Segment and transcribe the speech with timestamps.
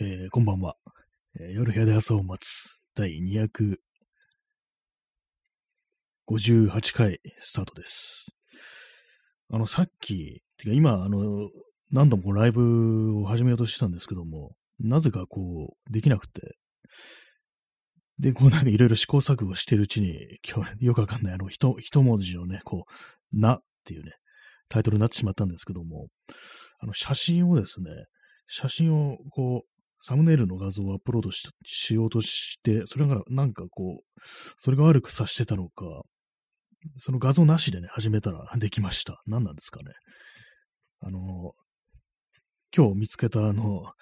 [0.00, 0.74] えーこんばんは、
[1.38, 2.80] えー夜部屋で朝を待つ。
[2.96, 3.76] 第258
[6.92, 8.32] 回スタートです。
[9.52, 11.48] あの、さっき、てか今、あの、
[11.92, 16.56] 何度もライブを始めようとしてたんですけども、なぜかこう、できなくて、
[18.18, 22.86] で、こうなんかいろいろ試行錯誤してるうちに、今日よくわかんない、あの、一、一文字のね、こ
[23.32, 24.16] う、なっていうね、
[24.68, 26.08] タイトルになってしまったんですけども、
[26.80, 27.90] あの、写真をですね、
[28.48, 29.73] 写真をこう、
[30.06, 34.20] サムネイルの画像をアップロードししようとして、それがなんかこう、
[34.58, 36.02] それが悪くさしてたのか、
[36.96, 39.22] その画像なしでね、始めたら できました。
[39.26, 39.94] 何なんですかね。
[41.00, 41.54] あの、
[42.76, 43.94] 今日見つけたあの、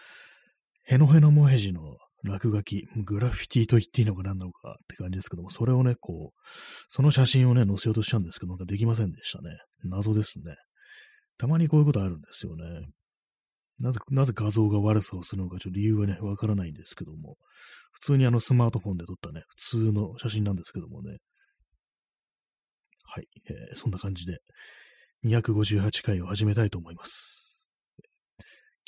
[0.83, 6.41] へのへのもへじの落書き、グラフィティと言っていいのか何なのかって感じですけども、それをね、こう、
[6.89, 9.57] その写真をね、載せようとしたんですけど、なんかできませんでしたね。
[9.85, 10.57] 謎ですね。
[11.39, 12.89] たまにこういうことあるんですよね。
[13.79, 17.37] なぜ、なぜ画像が悪さをするのか、ちょっと理由はね、わからないんですけども、
[17.93, 21.19] 普通にあのスマートフォンで撮ったね、普通の写真なんですけどもね。
[23.05, 24.39] はい、えーそんな感じで、
[25.25, 27.71] 258回を始めたいと思います。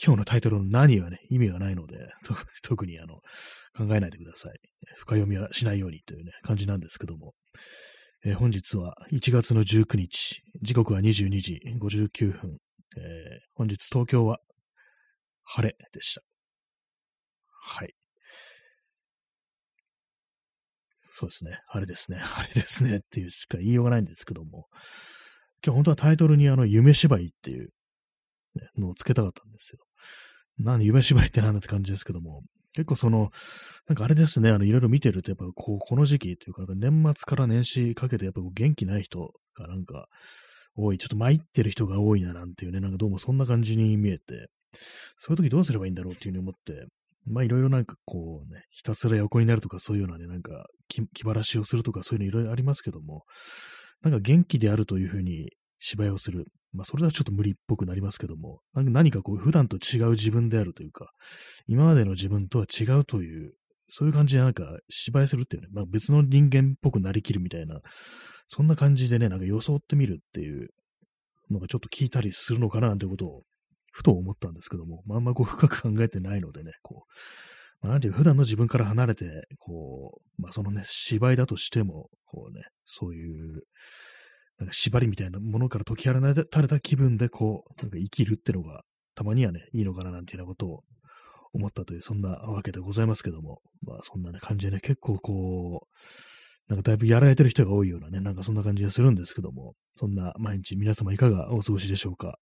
[0.02, 2.08] 今日のタイトルの何はね、意味がないので、
[2.62, 3.16] 特にあの、
[3.76, 4.58] 考えないでください。
[4.96, 7.34] 深読みはしないようにというね、感じなんですけども。
[8.24, 12.58] えー本日は1月の19日、時刻は22時59分、
[12.96, 13.02] えー
[13.54, 14.38] 本日東京は
[15.44, 16.22] 晴れでした。
[17.50, 17.94] はい。
[21.16, 21.60] そうですね。
[21.66, 22.18] 晴れですね。
[22.22, 22.96] 晴れですね。
[22.96, 24.66] っていうしか言いようがないんですけども。
[25.64, 27.70] 今日本当はタイトルにあの、夢芝居っていう、
[28.76, 29.78] のをつけたかったんですよ。
[30.58, 32.42] なんで夢芝居ってなんだって感じですけども。
[32.74, 33.28] 結構その、
[33.86, 40.08] なんかあれですね、あの、いろいろ見てると、やっぱこう、この時期というか、年末から年始かけて、やっぱ元気ない人がなんか、
[40.76, 44.48] 多い、ちょっと参ってる人が多いななんていうね、なんかどうもそんな感じに見えて、
[45.16, 46.86] そういう時どうすればいいんだろうっていうふうに思って、
[47.26, 53.24] まあいろいろなんかこうね、ひたすら横になるとかそういうようなね、なんか気晴らしをするとかそういうのいろいろありますけども、
[54.02, 56.44] なんか元気であるというふうに芝居をする。
[56.72, 61.12] まあそれはちょっと無理っぽくなりますけども、何かこう普段と違う自分であるというか、
[61.66, 63.52] 今までの自分とは違うという、
[63.88, 67.80] そういう感じでなんか芝居するっていうね、まあ別の人間っぽくなりきるみたいな、
[68.48, 70.68] そんな感じでね、なんか装ってみるっていう
[71.50, 73.42] のがちょっと聞いたりするのかななんてことを、
[73.94, 83.62] ふと思ったんですけども、まあんまこう深く考えてないのでね、こう、まあ、なんていうか普段の自分から離れて、こう、まあそのね、芝居だとしても、こうね、そういう、
[84.58, 88.82] なんか縛りみたいなものから解き放たれた気分で、こう、なんか生きるってのが、
[89.14, 90.82] たまにはね、いいのかななんていうようなことを
[91.52, 102.38] 思ったという、そんなわけでございますけども、まあそんなね、感じでね、結構こう、なんかだいぶやられてる人が多いようなね、なんかそんな感じがするんですけども、そんな毎日皆様いかがお過ごしでしょうか？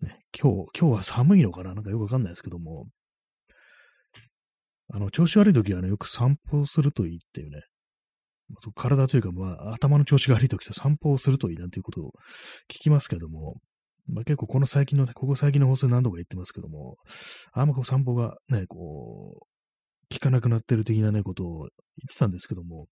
[0.00, 1.74] ね、今日、今日は寒いのかな？
[1.74, 2.86] なんかよくわかんないですけども、
[4.90, 7.60] あの、調子悪い時はね、よく散歩をするといいっていうね、
[8.74, 12.12] 体というか、まあ、頭の調子が悪い時と散歩をするといいなんていうことを
[12.72, 13.56] 聞きますけども、
[14.06, 16.96] まあ、結構この最近のね、ここ最近の放送何度か言ってますけども、
[17.52, 21.68] あんまこう散歩がね、こう、効かなくなってる的なね、ことを言っ
[22.08, 22.86] てたんですけども、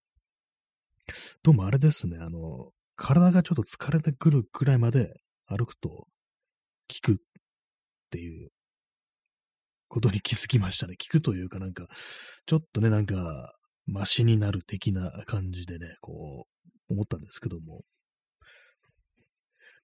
[1.41, 5.13] どうもあれですね、あの、体がちょっと疲れてくるくらいまで
[5.47, 6.05] 歩くと
[6.87, 7.15] 効くっ
[8.09, 8.49] ていう
[9.87, 10.95] ことに気づきましたね。
[10.95, 11.87] 効くというかなんか、
[12.45, 13.53] ちょっとね、なんか、
[13.85, 16.45] マシになる的な感じでね、こ
[16.89, 17.81] う、思ったんですけども。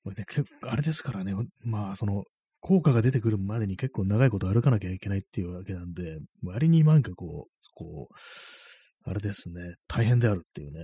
[0.03, 2.25] まあね、結構あれですからね、まあ、その、
[2.59, 10.79] 効果が出てくるまでに結構長いこと歩かなきゃいけないっていうわけなんで、割になんかこう、こう、あれですね、大変であるっていうね、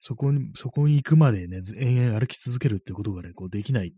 [0.00, 3.92] そこに、そこに行くまでね、延々歩き続けるってことがね、こうできない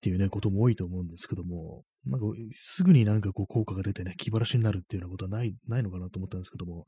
[0.00, 6.86] っていうね、ことも多いと思うんですけども、なんか、すぐになんかこう効果が出てね、気晴らしになるっていうようなことはない、ないのかなと思ったんですけども、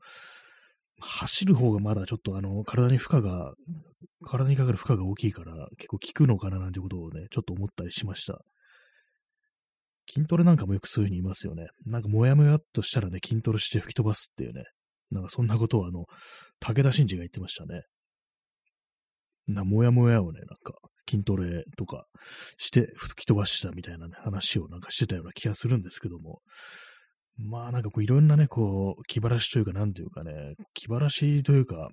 [0.99, 3.53] 走る方がまだちょっとあの、体に負荷が、
[4.25, 8.41] 体にかかる負荷が大きいから、結構効くのかななんてことをね、ちょっと思ったりしました。
[10.11, 11.67] 筋トレなんかもよくそういうふうに言いますよね。
[11.85, 14.63] なんかもやもやっとしたらね、筋トレして吹き飛ばすっていうね。
[15.11, 16.05] なんかそんなことをあの、
[16.59, 17.83] 武田真治が言ってましたね。
[19.47, 20.73] な、もやもやをね、なんか
[21.09, 22.05] 筋トレとか
[22.57, 26.39] して吹き飛ばしたみたいなね、話をなんかしてたような気がするんですけども。
[27.35, 31.89] まあなんかこういろんなね、こう、気晴らしというか、なんていうかね、気晴らしというか、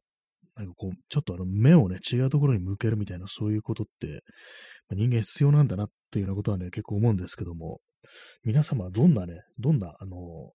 [0.55, 4.23] なんかこう、ちょっとあの目をね、違うところに向けるみたいなそういうことって、
[4.91, 7.81] まあ人間必要なんだなっていうようなことはね、結構思うんですけども、
[8.45, 10.53] 皆様はどんなね、どんな、あの、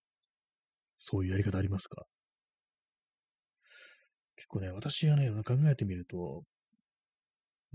[0.99, 2.05] そういうやり方ありますか？
[4.35, 6.43] 結構ね、私はね、考えてみると、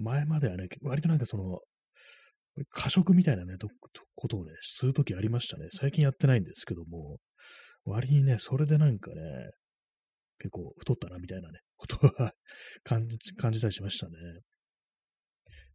[0.00, 1.60] 前まではね、割となんかその、
[2.70, 3.56] 過食みたいなね、
[4.14, 5.68] ことをね、するときありましたね。
[5.72, 7.18] 最近やってないんですけども、
[7.84, 9.20] 割にね、それでなんかね、
[10.38, 12.34] 結構太ったなみたいなね、 ことは
[12.82, 14.16] 感じ、感じたりしましたね。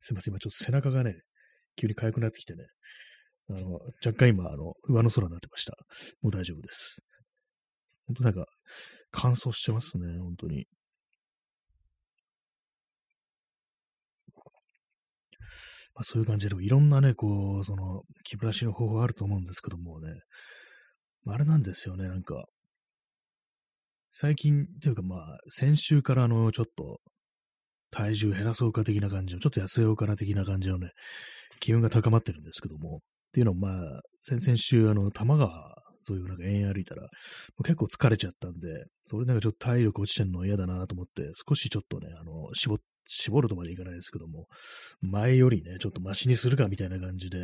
[0.02, 1.22] すいません、今ちょっと背中がね、
[1.76, 2.66] 急に痒くなってきてね、
[3.50, 3.74] あの、
[4.04, 5.78] 若干今、あの、上の空になってました。
[6.22, 7.02] もう大丈夫です。
[8.08, 8.46] 本当なんか、
[9.12, 10.68] 乾燥してますね、本当に。
[15.96, 20.14] まあ、そういう感じで、いろんなね、こう、その、気晴らしの方法あると思うんですけどもね、
[21.28, 22.46] あれなんですよね、なんか、
[24.12, 27.00] 最近、というかまあ、先週からあの、ちょっと、
[27.92, 30.92] 体重減らそうか的な感じの、ちょっと痩せようかな的な感じのね、
[31.62, 33.00] 気温が高まってるんですけども、っ
[33.34, 35.76] ていうのもまあ、先々週、あの、多摩川
[36.06, 37.08] そういうなんか延々歩いたら、
[37.64, 44.48] 結構疲れちゃったんで、それなんかちょっと体力落ちてんの嫌だなと思って、少しちょっとね、あの、絞っ、絞るとまでいかないですけども、
[45.02, 47.38] 前よりね、ちょっとマシにするかみたいな感じで、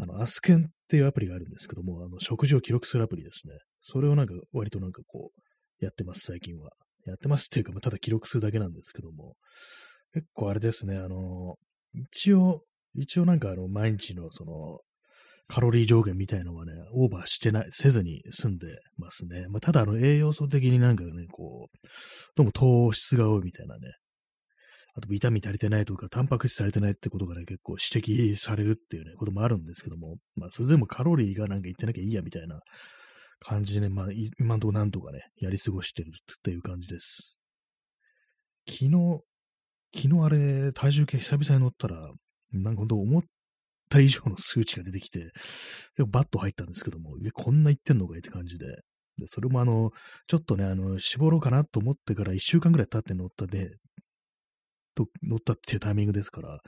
[0.00, 3.54] あの、アスケンっていうアプリがあるんですけども、あの、食事を記録するアプリですね。
[3.80, 6.70] それをなんか、割となんかこう、やってます、最近は。
[7.06, 9.34] やってますっていうか、まあ、ただ記録するだけなんですけども、
[10.12, 11.56] 結構あれですね、あの、
[11.94, 12.62] 一応、
[12.94, 14.80] 一応なんかあの、毎日のその、
[15.48, 18.66] カロリー上限みたいのはね、オーバーしてない、せずに済んで
[18.98, 19.46] ますね。
[19.48, 21.76] まあ、ただ、あの、栄養素的になんかね、こう、
[22.36, 23.80] どうも糖質が多いみたいなね。
[24.98, 32.60] あと、ビタミン足りてないとか、タンパク質足りてないってことがね、結構指摘されるっていうね、こともあるんですけども、まあ、それでもカロリーがなんか言ってなきゃいいや、みたいな
[33.38, 34.06] 感じでね、まあ、
[34.40, 36.12] 今んとこなんとかね、やり過ごしてるっ
[36.42, 37.38] ていう感じです。
[38.68, 39.20] 昨日、
[39.94, 42.10] 昨日あれ、体重計久々に乗ったら、
[42.52, 43.22] なんか本当思っ
[43.88, 45.30] た以上の数値が出てきて、
[45.96, 48.66] でもバッと入ったんですけども、え、こんな言ってんのかいって感じで。
[49.16, 49.92] で、それもあの、
[50.26, 53.76] ちょっとね、あの、絞ろうかなと思ってから1週間ぐらい経って乗ったで、
[55.04, 56.58] と、乗ったっていうタイミングですから、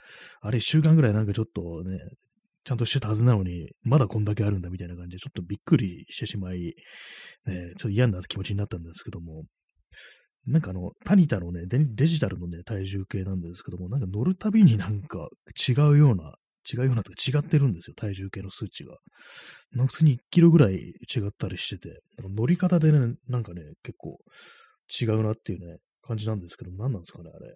[0.41, 1.99] あれ1週間ぐらいなんかちょっとね、
[2.65, 6.75] ちゃんとしてたはずなのに、まだこんだけあるんだみたいな感じで、ちょっとびっくりしてしまい、
[7.47, 9.45] ね、ちょっと嫌な気持ちになったんですけども、
[10.47, 15.29] なんかあの、タニタのねデ、デジタルのね、体重計なんですけども、なんか乗るたびになんか
[15.69, 16.35] 違うような
[16.71, 18.97] 違うようなとか違ってるんですよ、体重計の数値が。
[19.73, 24.19] なんか普通に1キロぐらい違ったりしてて、乗り方でね、なんかね、結構
[25.01, 27.55] 違うなっていうね、感じなんですけど、何なんですかね、あれ。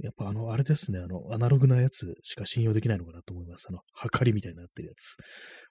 [0.00, 3.66] やっぱあの、あれですね、あの、アナログなやつしか信用できないのかなと思います。
[3.68, 5.16] あの、測りみたいになってるやつ。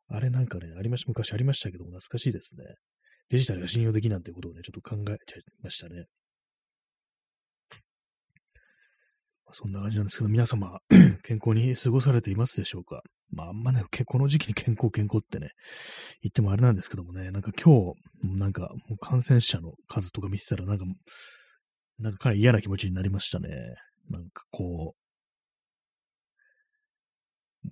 [0.07, 2.63] あれなんかね、ありました、昔ありましたけども、懐かしいですね。
[3.29, 6.06] デジタルが信用できなんてことをね、ちょっと考えちゃいましたね。
[9.53, 10.79] そんな感じなんですけど、皆様、
[11.23, 13.01] 健康に過ごされていますでしょうか？
[13.31, 15.51] まあ、あんまね、この時期に健康健康ってね、
[16.21, 18.69] 言ってもあれなんですけどもね、なんか今日、なんか
[19.01, 20.85] 感染者の数とか見てたら、なんか、
[22.00, 23.50] なんかかなり嫌な気持ちになりましたね。
[24.12, 24.96] なんかこ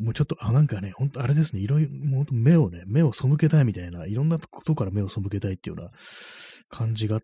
[0.02, 5.92] う、もうちょっと、あ、なんかね、ほんとあれですね、いろいろ、もう目をね、目を背けたいみたいな、いろんなことから目を背けたいっていうような
[6.70, 7.20] 感じが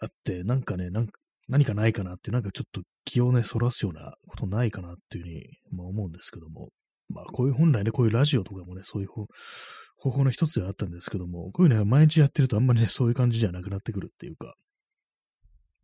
[0.00, 1.12] あって、なんかね、なんか
[1.48, 6.70] 何かないかなって、なんかちょっと気をね、そらすようなことないかなっていうふうに、まあ、思うんですけども、
[7.08, 14.54] まあ、こういう本来ね、こういうラジオとかもね、そういう方法の一つではあったんですけども、こういうのは毎日やってるとあんまりね、そういう感じじゃなくなってくるっていうか、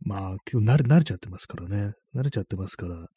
[0.05, 3.07] まあ、今日慣れ、慣れちゃってますからね、慣れちゃってますから、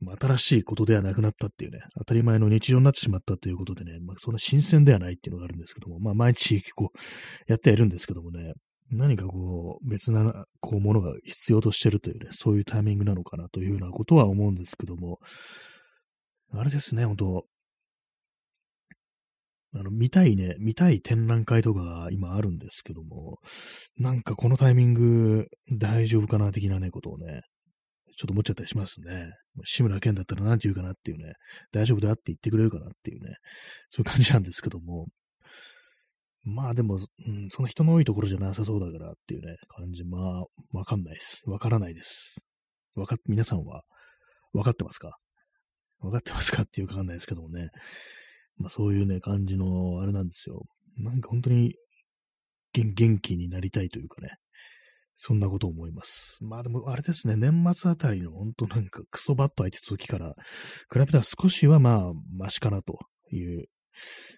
[0.00, 6.98] まあ、新しいことではなくなったっていうね、当たり前の日常になってしまったということでね、まあ、そんな新鮮ではないっていうのがあるんですけども、まあ、毎日こう、
[7.46, 8.54] やってはいるんですけどもね、
[8.90, 15.18] 何かこう、別な、こう、ものが必要としてるというね、そういうタイミングなのかなというようなことは思うんですけども、
[16.52, 17.44] あれですね、本当
[19.74, 23.38] あの、見たいね、見たい展覧会とかが今あるんですけども、
[23.96, 27.42] なんかこのタイミング大丈夫かな的なね、ことをね、
[28.18, 29.32] ちょっと思っちゃったりしますね。
[29.64, 31.32] 志村けんだったら何て言うかなっていうね、
[31.72, 33.36] 大丈夫だって言ってくれるかなっていうね、
[33.88, 35.06] そういう感じなんですけども、
[36.44, 40.04] まあでも、うん、その人の多いところじゃなさそうだからっていうね、感じ。
[40.04, 41.44] まあ、わかんないです。
[41.46, 42.44] わからないです。
[42.94, 43.84] わか、皆さんは、
[44.52, 45.16] わかってますか？
[46.00, 47.70] わかってますかっていうかわかんないですけどもね。
[48.56, 50.62] まあそういうね、感じの、あれなんですよ。
[50.98, 51.74] なんか本当に
[52.72, 54.30] 元、気になりたいというかね。
[55.16, 56.42] そんなことを思います。
[56.42, 60.34] まあでも、あれですね、年末あたりの本当なんかクソバッと空いてた時から、
[60.92, 62.98] 比べたら少しはまあ、マシかなと
[63.30, 63.66] いう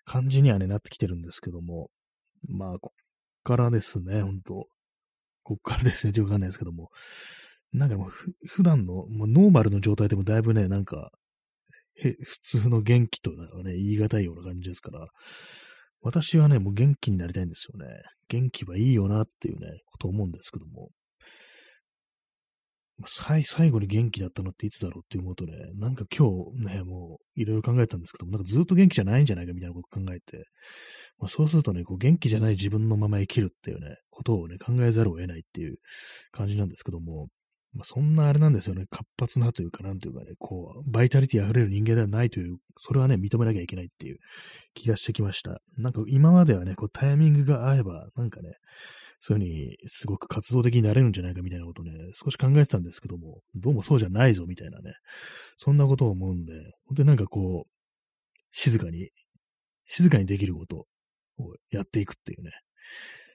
[0.05, 1.89] 感じにはね、なってきてるんですけども、
[2.49, 2.97] まあ、こっ
[3.45, 4.67] からですね、ほんと。
[5.43, 6.91] こっからですね、ってわかんないですけども、
[7.73, 8.11] なんかもう、
[8.47, 11.13] 普段の、もうノーマルの状態でもだいぶね、なんか、
[11.97, 15.07] へ普通の元気とはね、言い難いような感じですから、
[16.01, 18.03] 私はね、もう元気になりたいんですよね。
[18.29, 20.91] 元気はいいよなっていうね、こと思うんですけども、
[23.07, 30.45] 最後に元気だったのっていつだろうって思うとね、なんか今日ね、もういろいろ考えたんですけども、なんかずっと元気じゃないんじゃないかみたいなこと考えて、
[31.19, 35.79] まあ、そうするとね、こう元気じゃない自分のまま生きるっていうね、ことをね、考えざるを得ないっていう
[36.31, 37.29] 感じなんですけども、
[37.75, 44.19] まあ、そんなあれなんですよね、活発なというか、なんというかね、こう、バイタリティ溢れる人間ではないという、それはね、認めなきゃいけないっていう
[44.75, 45.61] 気がしてきました。
[45.77, 48.53] なんか今まではね、こうタイミングが合えば、なんかね、
[49.21, 54.93] そういうふうにすごく活動的になれるんじゃないかみたいなことね、少し考えてたんですけども、どうもそうじゃないぞみたいなね、
[55.57, 56.53] そんなことを思うんで、
[56.87, 57.71] 本当になんかこう、
[58.53, 59.11] 静かに、
[59.87, 60.87] 静かにできること
[61.39, 62.51] をやっていくっていうね、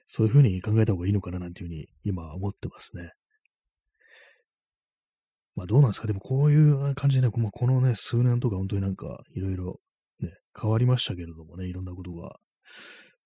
[0.06, 3.10] そういうふうに考えた方がいいのかななんていうふうに今思ってますね。
[5.56, 6.06] まあどうなんですか？
[6.06, 9.80] でもこういう感じでね、このね、数年とか本当になんかいろいろ
[10.20, 10.30] ね、
[10.60, 12.36] 変わりましたけれどもね、いろんなことが。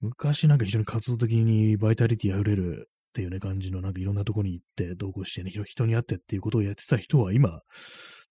[0.00, 7.60] 昔なんか非常に活動的にバイタリティ溢れるっていうね、感じのなんかいろんなとこに行って同行してね、人に会ってっていうことをやってた人は今、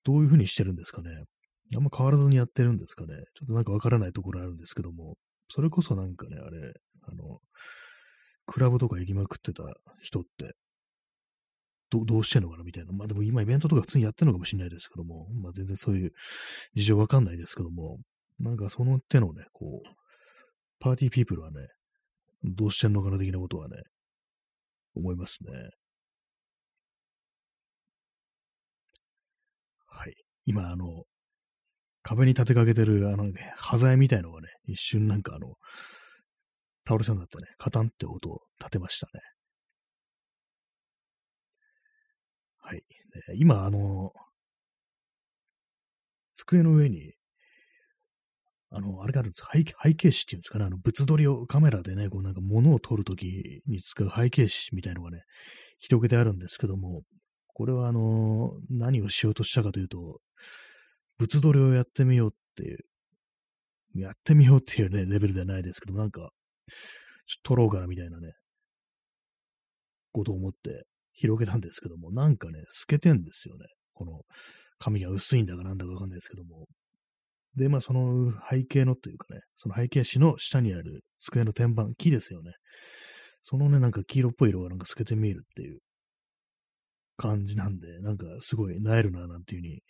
[0.03, 1.09] どういうふうにしてるんですかね？
[1.75, 3.13] あんま変わらずにやってるんですかね？
[3.35, 5.15] ちょっとなんかわからないところあるんですけども、
[5.49, 6.73] それこそなんかね、あれ、
[7.07, 7.39] あの、
[8.45, 9.63] クラブとか行きまくってた
[10.01, 10.53] 人って、
[11.93, 12.91] どどうしてんのかなみたいな。
[12.91, 16.11] まあでも今イベントとか普通にやってるのかもしれないですけども、まあ全然そういう
[16.75, 17.99] 事情わかんないですけども、
[18.39, 19.89] なんかその手のね、こう、
[20.79, 21.67] パーティーピープルはね、
[22.43, 23.77] どうしてんのかな的なことはね、
[24.95, 25.51] 思いますね。
[29.87, 30.13] はい。
[30.45, 31.03] 今、あの、
[32.01, 35.55] 壁に立てかけてる、あの、ね、端材みたいのがね、一瞬なんかあの、
[36.85, 39.32] 倒れそうになってね、カタンって音を立てましたね。
[42.63, 42.83] はい。
[43.35, 44.13] 今、あの、
[46.35, 47.15] 机の上に
[48.71, 49.45] あの、あれがあるんです。
[49.53, 55.23] 背背景紙っていうんですかね、あの、物撮りをカメラでね、こうなんか物を撮るときに使う背景紙みたいのがね、
[55.79, 57.03] 広げてあるんですけども、
[57.53, 60.21] これはあの、何をしようとしたかというと、
[61.19, 62.79] 物撮りをやってみようっていう、
[63.95, 66.31] やってみようっていうね、レベルではないですけど、なんか、
[67.27, 68.33] ちょっと撮ろうかなみたいなね、
[70.13, 73.65] ことを思って広げたんですけども、なんかね、透けてんですよね。
[73.93, 74.21] この
[74.79, 76.65] 紙が薄いんだかなんだかわかんないですけども、
[77.55, 82.51] で、まあ、その背景のというかね、その背景紙の下にある机の天板、木ですよね。
[83.43, 85.79] そのね、なんか黄色っぽい色がなんか透けて見えるっていう
[87.15, 89.81] 感じなんで、なんかすごいなえるな、なんていうふうに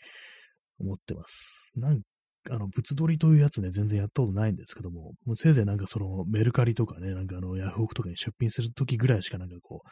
[0.79, 1.71] 思ってます。
[1.77, 2.01] なん
[2.49, 9.83] あの、物撮りというやつね、全然やったことないんですけども、もうせいぜいなんかそのメルカリとかね、なんかあのヤフオクとかに出品するときぐらいしかなんかこ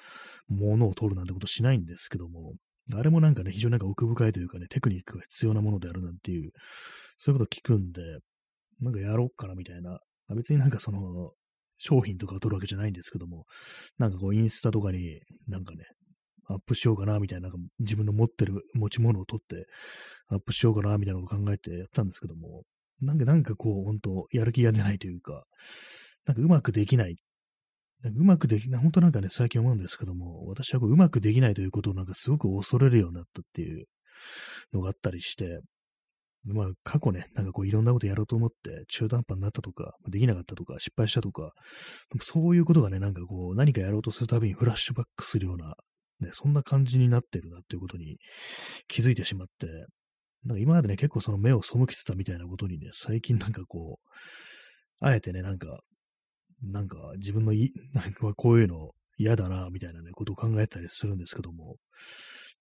[0.49, 2.53] う、物を撮るなんてことしないんですけども、
[2.93, 6.51] あれもなんかね、非常になんか奥深いというかね、テクニックが必要なものであるなんていう、
[7.17, 8.01] そういうこと聞くんで、
[8.81, 9.99] なんかやろうかなみたいな。
[10.35, 11.31] 別になんかその、
[11.77, 13.45] 商品とかを取るわけじゃないんですけども、
[13.97, 15.85] なんかこうインスタとかになんかね、
[16.53, 19.67] アップしようかなみたいな、自分の持ってる持ち物を取って
[20.27, 22.63] アップしようかなみたいなことを考えてやったんですけども、
[23.01, 25.43] なんかなんかこう、本当やる気が出ないというか、
[26.25, 27.17] なんかうまくできない。
[28.03, 33.85] なんかうまくできない、本当なんかね、最近思うんですけども、私はこううまくできないということをなんかすごく恐れるようになったっていう
[34.73, 35.61] のがあったりして、
[36.43, 41.51] まあ、過去ね、なんかこういろんなことやろうと思って、中途半端になったとか、できなかったとか、失敗したとか、
[42.21, 45.75] そういうことがね、なんかこう、何かやろうとするたびにフラッシュバックするような、
[46.21, 48.17] ね、そんな感じになってるなっていうことに
[48.87, 49.67] 気づいてしまって、
[50.45, 55.81] なんか今までね、結構その目を背けてたみたいなことにね、最近なんかこう、あえてね、なんか、
[56.63, 61.77] なんか自分のい、 なんかこういうの嫌だな、みたいなね、ことを考えたりするんですけども、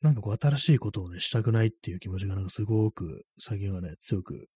[0.03, 4.49] なんかこう新しいことをね、したくないっていう気持ちがなんかすごく最近はね、強く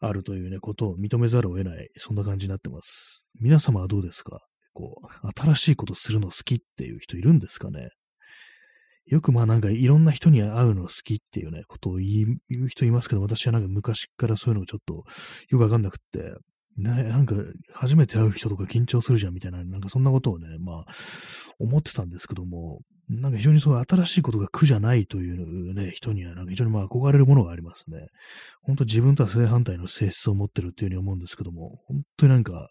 [0.00, 3.28] あるというね、ことを認めざるを得ない、そんな感じになってます。
[3.40, 4.40] 皆様はどうですか？
[4.74, 7.88] こう、新しいことするの好きっていう人いるんですかね？
[9.06, 15.04] よくまあなんかいろんな人に会うの好きっていうね、ことを言う人いますけど、私はなんか昔からそういうのちょっと
[15.48, 16.34] よくわかんなくって、
[16.76, 17.34] ね、なんか、
[17.72, 20.94] 初めて会う人とか緊張するじゃんみたいな、なんかそんなことをね、まあ、
[21.58, 28.08] 思ってたんですけども、なんか非常にそう新しいことが苦じゃないというね、人にはなんか非常にまあ憧れるものがありますね。
[28.62, 32.68] 本当自分とは正反対の性質を持ってるっていうふうに思うんですけども、本当になんか、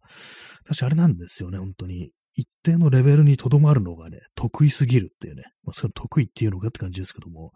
[0.65, 2.11] 私あれなんですよね、本当に。
[2.35, 7.51] 一定のレベルにとどまるのがね、得意すぎるっていうね、まあ、それ得意っていうのかって感じですけども、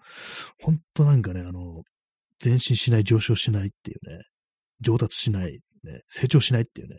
[0.62, 1.84] ほんとなんかね、あの、
[2.44, 4.24] 前進しない、上昇しないっていうね、
[4.80, 6.96] 上達しない、ね、成長しないっていうね、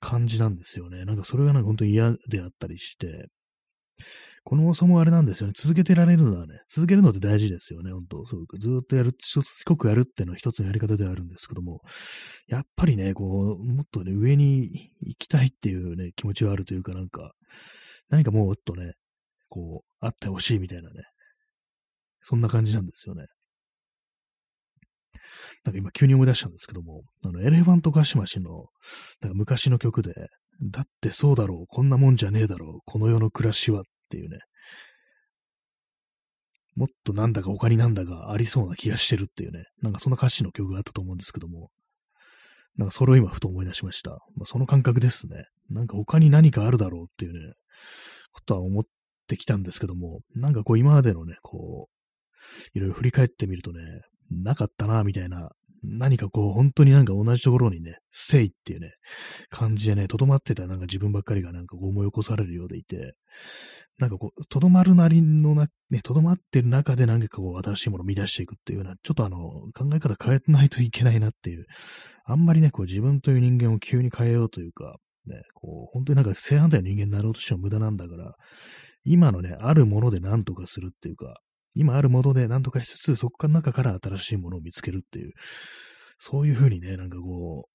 [0.00, 1.06] 感じなんですよね。
[1.06, 3.26] なんかそれがなんか本当に嫌であったりして、
[4.44, 5.54] このそもあれなんですよね。
[5.56, 11.80] 続けてられるのはね、続けるのって大事ですよね、本当そうずっとやる、しつこくやるっていうのは一つのやり方ではあるんですけども、
[12.46, 17.32] やっぱりね、こう、もっとね、上に行きたいっていうね、気持ちがあるというかなんか、
[18.10, 18.92] 何かもうっとね、
[19.48, 21.04] こう、あってほしいみたいなね、
[22.20, 23.26] そんな感じなんですよね。
[25.64, 28.66] なんか今急に思い出したんですけども、あの、エレファントガシマシの、
[29.22, 30.12] なんか昔の曲で、
[30.62, 34.38] だってそうだろう、こんなもんじゃねえだろう、この世の暮らしはっっていうね、
[36.76, 41.70] もっとなんだか他になんだかありそうな気がしてるっていうね、なんかそんな歌詞の曲があったと思うんですけども、
[42.76, 44.10] なんかそれを今ふと思い出しました。
[44.10, 45.46] まあ、その感覚ですね。
[45.70, 47.54] なんか他に何かあるだろうっていうね、
[48.32, 48.84] ことは思っ
[49.28, 53.80] てきたんですけども、なんかこう今までのね、こう、いろいろ振り返ってみるとね、
[54.30, 55.50] なかったな、みたいな、
[55.84, 58.92] 何かこう、本当になんか同じところにね、ステイっていうね、
[59.50, 63.14] 感じでね、とどまってたなんか自分ばっかりがなんか思い起こされるようでいて、
[63.98, 69.38] なんかこう、とどまるなりのな、ね、とどまってる中で何かこう、新しいものを見出していくっていうような、ちょっとあの、
[69.72, 71.66] 考え方変えないといけないなっていう、
[72.24, 78.34] あんまりね、こう、自分という人間を急に変えようというか、ね、こう、本当になんか正反対の人間になろうとしても無駄なんだから、
[79.04, 81.40] 今のね、あるもので何とかするっていうか、
[81.74, 85.32] 今あるもので何とかしつつ、そこから中から新しいものを見つけるっていう、
[86.18, 87.70] そういうふうにね、なんかこう、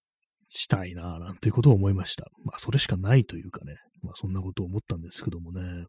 [0.49, 2.25] したいなぁ、なんていうことを思いました。
[2.43, 5.85] まあ、それしかないというかね、まあ、そんなことを思ったんですけどもね。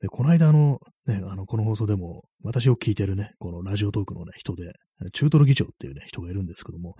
[0.00, 4.72] で、この間あの、ね、あの、この放送でも、私を聞いてるね、このラジオトークのね、人で、
[5.12, 6.94] 中トロ議長っていうね、人がいるんですけども、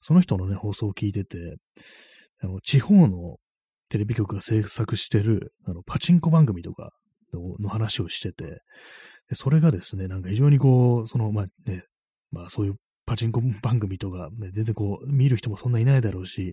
[0.00, 1.56] その人のね、放送を聞いてて、
[2.42, 3.36] あの、地方の
[3.88, 6.90] テレビ局が制作してる、あの、パチンコ番組とか
[7.32, 8.62] の話をしてて、
[9.28, 11.84] でそれがですね、なんか非常にこう、その、まあね、
[12.32, 16.52] まあそういうパチンコ番組とか、ね、全然こう、見る人もそんないないだろうし、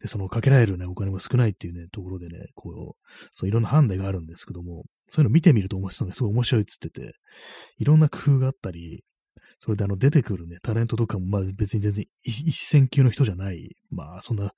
[0.00, 7.14] で、そのかけられるね、お金も少ないっていうね、ところでね、こう、そういろんなハンデがあるんですけども、そういうの見てみると面白いのがすごい面白いっつってて、
[7.78, 9.02] いろんな工夫があったり、
[9.58, 14.52] それであの出てくるね、タレントとかもまあ別に全然一線級の人じゃない、まあそんな、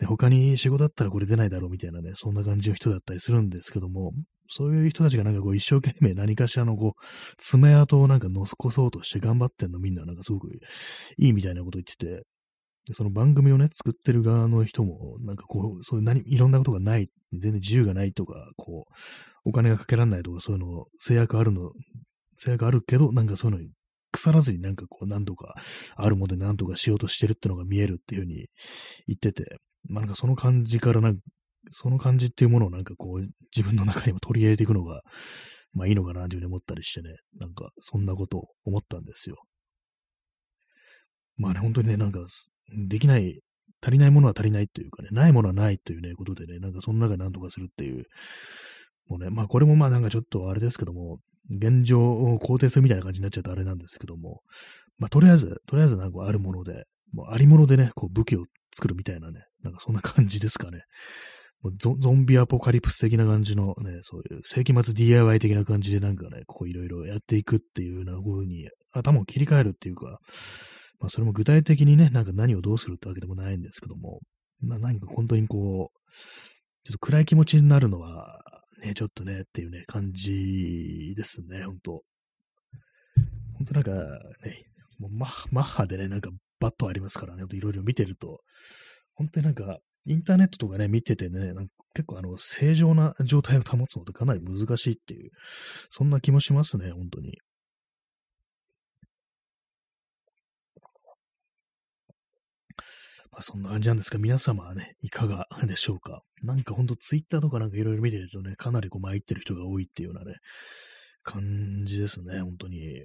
[0.00, 4.12] ね、他に仕事だったらこれ出ないだろうみたいなね、そんな感じの人だったりするんですけども、
[4.48, 7.02] そういう人たちがなんかこう一生懸命何かしらのこう、
[7.36, 10.48] 爪痕をなんか残そうとして頑張ってんのみんななんかすごく
[11.16, 12.22] いいみたいなこと言ってて、
[12.94, 18.92] その番組をね、作ってる側の人も、なんかこう、そういう何、いろんなことがない、全然自由がないとか、こう、
[19.44, 21.72] お金がかけられないとか、そういうの、制約あるの、
[22.38, 23.70] 制約あるけど、なんかそういうのに
[24.12, 25.54] 腐らずになんかこう何とか
[25.96, 28.46] あるもので何とかしようとしてるってのが見えるっていうふうに
[29.06, 29.58] 言ってて、
[29.88, 31.20] まあなんかその感じからなんか、
[31.70, 35.02] その感じっていうものをなんかこう自分の中にも取り入れていくのが、
[35.72, 39.36] まあいいのかなというふうに思ったりしてね、なんかそんなことを思ったんですよ。
[41.36, 42.20] まあね、本当にね、なんか
[42.88, 43.40] できない、
[43.80, 48.04] 足りないものは足りないというかね、ないものはないというね、ことでね、なんかその中で何とかするっていう、
[49.08, 51.18] もうね、まあこれもまあなんかちょっとあれですけども、
[51.50, 54.42] 現状を肯定するみたいな感じになっちゃうとあれなんですけども、
[54.98, 60.82] まあ、とりあえず、とりあえずなんかあるもので、もうありものでね、こう武器を作るみたいなね、なんかそんな感じですかね。
[61.62, 70.20] もうゾンビアポカリプス的な感じのね、そういう世紀末 DIY 的な感じでなんかね、こういろいろやっていくっていうような風に頭を切り替えるっていうか、
[71.00, 74.20] まあそれも具体的にね、なんか何をどうするってわけでもないんですけども、
[74.60, 76.10] まあ何か本当にこう、
[76.84, 78.40] ちょっと暗い気持ちになるのは、
[78.82, 82.02] ね、ちょっとね、っていうね、感じですね、ほんと。
[83.56, 83.92] ほんとなんか
[84.44, 84.64] ね、
[84.98, 88.40] もうマッハでね、なんかバットありますからね、いろいろ見てると、
[89.14, 95.30] 本当になんか、インターネットとかね、見ててね、なんか結構あの、正常な状態を保つのってかなり難しいっていう、
[95.90, 97.38] そんな気もしますね、本当に。
[103.30, 106.22] まあ、そんな感じなんですが、皆様はね、いかがでしょうか？
[106.42, 110.38] なんかほんとツイッターとかなんかいろいろ見てるとね、かなりこう参ってる人が多いっていうようなね、
[111.22, 113.04] 感じですね、本当に。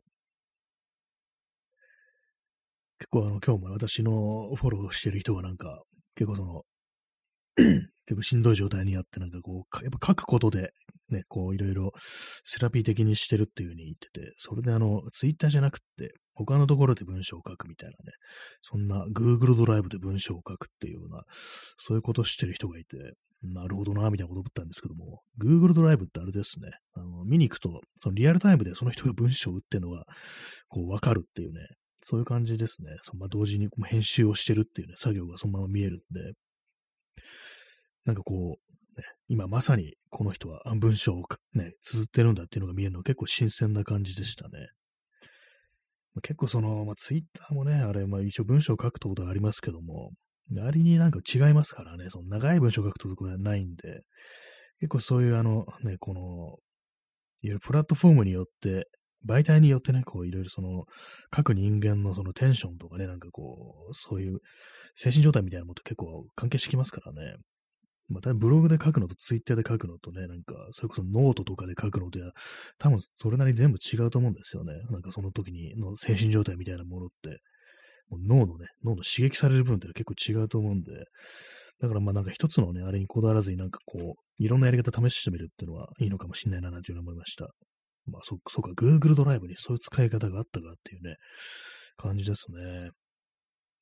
[3.00, 5.84] 結構あの、今日も私のフォローしてる人はなんか、
[6.16, 6.64] 結構その、
[8.06, 10.74] 結構しんどい状態にあって、なんかこう、やっぱ書くことで、
[11.10, 11.92] ね、こういろいろ
[12.44, 18.12] セラピー的にしてるっていう風に言ってて、それであの、ツイッターじゃなくて、他のところで文章を書くみたいなね、
[18.62, 21.24] そんな Google ドライブで文章を書くっていうような、
[21.78, 22.98] そういうことをしてる人がいて、
[23.44, 30.06] なるほどな、みたいなこと思ったんですけども、Google ドライブってあれですね、あの見に行くと、そのリアルタイムでその人が文章を打ってるのが、
[30.70, 31.60] こう、わかるっていうね、
[32.02, 32.98] そういう感じですね。
[33.02, 36.34] そのまあ、同時に編集をしてるっていうね、作業がそのまま見えるんで、
[38.06, 41.24] なんかこう、ね、今まさにこの人は文章を
[41.54, 44.70] ね、綴ってるんだっていうのが見えるのは結構新鮮な感じでしたね。
[46.22, 50.12] 結構その、まあ、ツイッターもね、あれ、まあ一応文章を書くってことはありますけども、
[50.62, 54.04] ありになんか違いますからね、その長い文章を書くってことはないんで、
[54.80, 56.58] 結構そういうあの、ね、この、いわ
[57.42, 58.88] ゆるプラットフォームによって、
[59.28, 60.86] 媒体によってね、こういろいろその、
[61.30, 64.40] 書く人間のそのテンションとかね、なんかこう、そういう
[64.96, 67.36] 精神状態みたいなものと結構関係してきますからね。
[68.10, 72.32] またブログで書くのとツイッターで書くのとね、なんか、それこそノートとかで書くのとや、
[72.78, 74.74] 多分それなりに全部違うと思うんですよね。
[74.92, 77.40] なんかその時にの精神状態みたいなものって、
[78.10, 80.92] もう脳のね、脳の刺激される部分って結構違うと思うんで、
[81.80, 87.50] だからまあなんか一つのね、あれにこだわらずになんかこう、いろんなやり方試してみるっていうのはいいのかもしれないなというふうに思いました。
[88.06, 91.16] まあそ、そうか、Google ドライブにそういう使い方があったかっていうね、
[91.98, 92.92] 感じですね。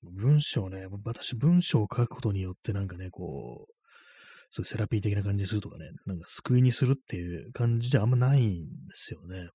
[0.04, 3.74] 文章ね、私文章を書くことによってなんかね、こう、
[4.50, 9.50] そういうセラピー的な感じにするとかね、なんか救いにするっていう感じじゃあんまないんですよね。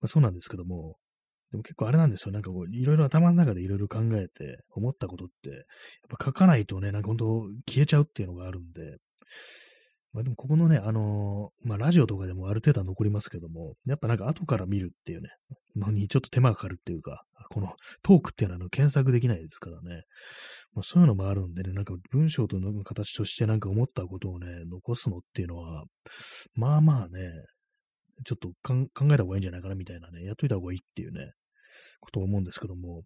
[0.00, 0.96] まあ、そうなんですけども、
[1.50, 2.32] でも結構あれなんですよ。
[2.32, 5.60] なんかこう、いろいろ頭の中でいろいろ考えて思ったことって、やっ
[6.18, 8.96] ぱ書かないとね、なんか本当消えちゃうっていうのがあるんで、
[10.12, 15.28] まあでもここのね、あのー、まあラジオとかでもある程度は残りますけども、やっぱなんか後から見るっていうね、
[15.76, 20.02] のにちょっと手間がかかるっていうか、このトークっていうのはあの検索できないですからね。
[20.74, 25.84] まあ、そういうのもあるんでね、なんか文章との形としてなんか思ったことをね、残すのっていうのは、
[26.54, 27.30] まあまあね、
[28.24, 31.32] ちょっと考えた方がいいんじゃないかなみたいなね、やっといた方がいいっていうね、
[32.00, 33.02] ことを思うんですけども、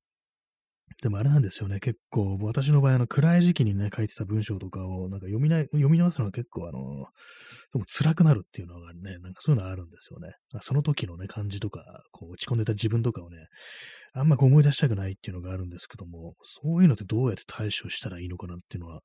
[1.02, 7.06] でもあれなんですよね、結構、私の場合、あの、暗い時期にね、書いてた文章とかを、なんか読みな読み直すのが結構、あの、
[7.72, 10.32] でも辛くなるっていうのがね、なんかそういうのあるんですよね。
[10.62, 13.48] その時のね、感じとか、こう、落ち込んでた自分とかをね、
[14.12, 19.00] あんまこう思い出したくないっていうのがあるんですけども、そういうのってどうやって対処したらいいのかなっていうのは、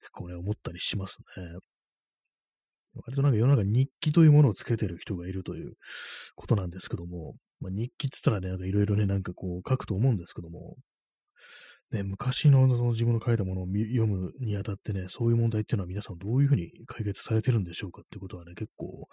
[0.00, 1.58] 結構ね、思ったりしますね。
[3.06, 5.72] 割となんか世の中日記というものをつけてる人がいるという
[6.36, 10.76] ことなんですけども、まあ、日記って言ったらね、なんかいろいろね、なんかこう書くと思うんですけども、
[11.92, 19.08] ね、昔のその自分の書いたものを読むにあたってね、そういう問題っていうのは皆さんどういうふうに解決されてるんでしょうかってことはね、結構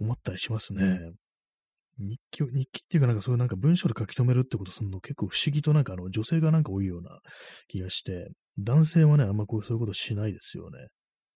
[0.00, 1.12] 思ったりしますね。
[1.98, 7.18] 日記、日記っていうかなんかそういうなんか文章で書き留めるってことするの結構不思議となんかあの女性がなんか多いような
[7.66, 10.86] 気がして、男性はね、あんまこうそういうことしないですよね。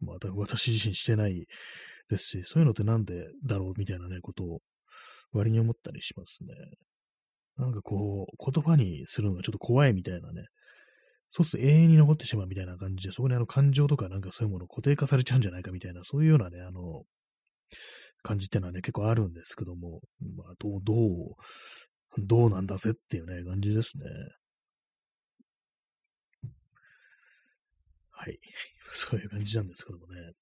[0.01, 1.47] まあ 私自身してない
[2.09, 4.61] ですし、そういうのってなんでだろうみたいなね、ことを
[5.33, 6.55] 割に思ったりしますね。
[7.57, 10.47] なんかこう、言葉にするのがちょっと怖いみたいなね、
[11.33, 17.05] そうすると永遠に残ってしまうみたいな感じで、そこにあの感情とかなんかそういうもの固定化されちゃうんじゃないかみたいな、そういうようなね、あの、
[18.23, 20.01] 感じっていうのはね、結構あるんですけども、
[20.37, 21.35] まあ、どう、どう、
[22.19, 24.05] どうなんだぜっていうね、感じですね。
[28.11, 28.39] はい。
[28.93, 30.33] そういう感じなんですけどもね。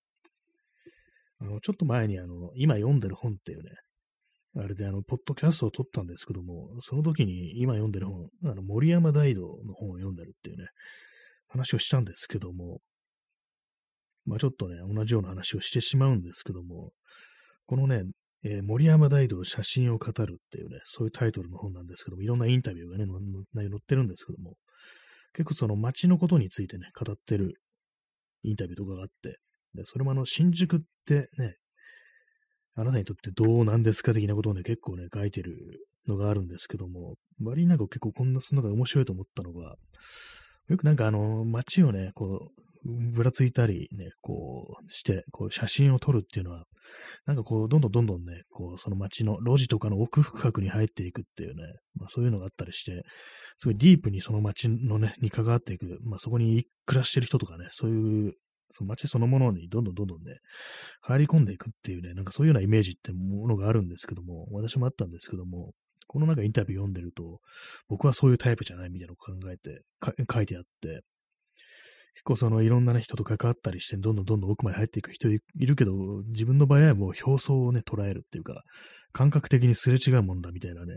[1.39, 3.71] あの、ちょっと前にあの、今読んでる本っていうね、
[4.57, 10.67] あれであの、ポッドキャストを撮ったんですけども、その時に今読んでる本、あの、森山大道の本を読んでるっていうね、
[11.49, 12.81] 話をしたんですけども、
[14.25, 16.93] まあちょっとね、同じような話をしてしまうんですけども、
[17.67, 18.03] このね、
[18.43, 23.07] えー、森山大道写真を語るっていうね、そういうタイトルの本なんですけども、いろんなインタビューがね、
[23.55, 24.55] 載ってるんですけども、
[25.35, 27.61] 結構その街のことについてね、語ってる
[28.43, 29.39] インタビューとかがあって、
[29.75, 31.57] でそれもあの、新宿ってね、
[32.75, 35.57] あなたにとってどうなんですか的なことをね、結構ね、書いてる
[36.07, 39.77] のがあるんですけども、割になんか結構こんな、その中で面白いと思ったのが、
[40.69, 46.65] よくなんかあの、街をね、こう、ぶらついたりね、こうして、こう写真を撮るっていうのは、
[47.27, 51.63] なんかこう、どんどんどんどんね、こう、その街の路地とかの奥深くに入っていくっていうね、
[51.95, 53.03] まあそういうのがあったりして、
[53.59, 58.33] すごいディープにその街のね、に関わっていく、まあそこに暮らしてる人とかね、そういう
[58.71, 60.39] その街そのものにどんどんどんどんね、
[61.01, 65.73] 入り込んでいくっていうね、なんかそういうようなイメージってものがあるんですけども、私もあったんですけども、
[66.07, 67.41] このなんかインタビュー読んでると、
[67.89, 69.83] 僕はそういうタイプじゃないみたいなのを考えて、
[70.33, 71.03] 書いてあって、
[72.15, 75.93] 結構そのいろんな、ね、人と関わったりして、どんどんどんどん奥まで入っていく人いるけど、
[76.29, 78.63] 自分の場合はもう表層をね、捉えるっていうか、
[79.13, 80.95] 感覚的にすれ違うもんだみたいなね、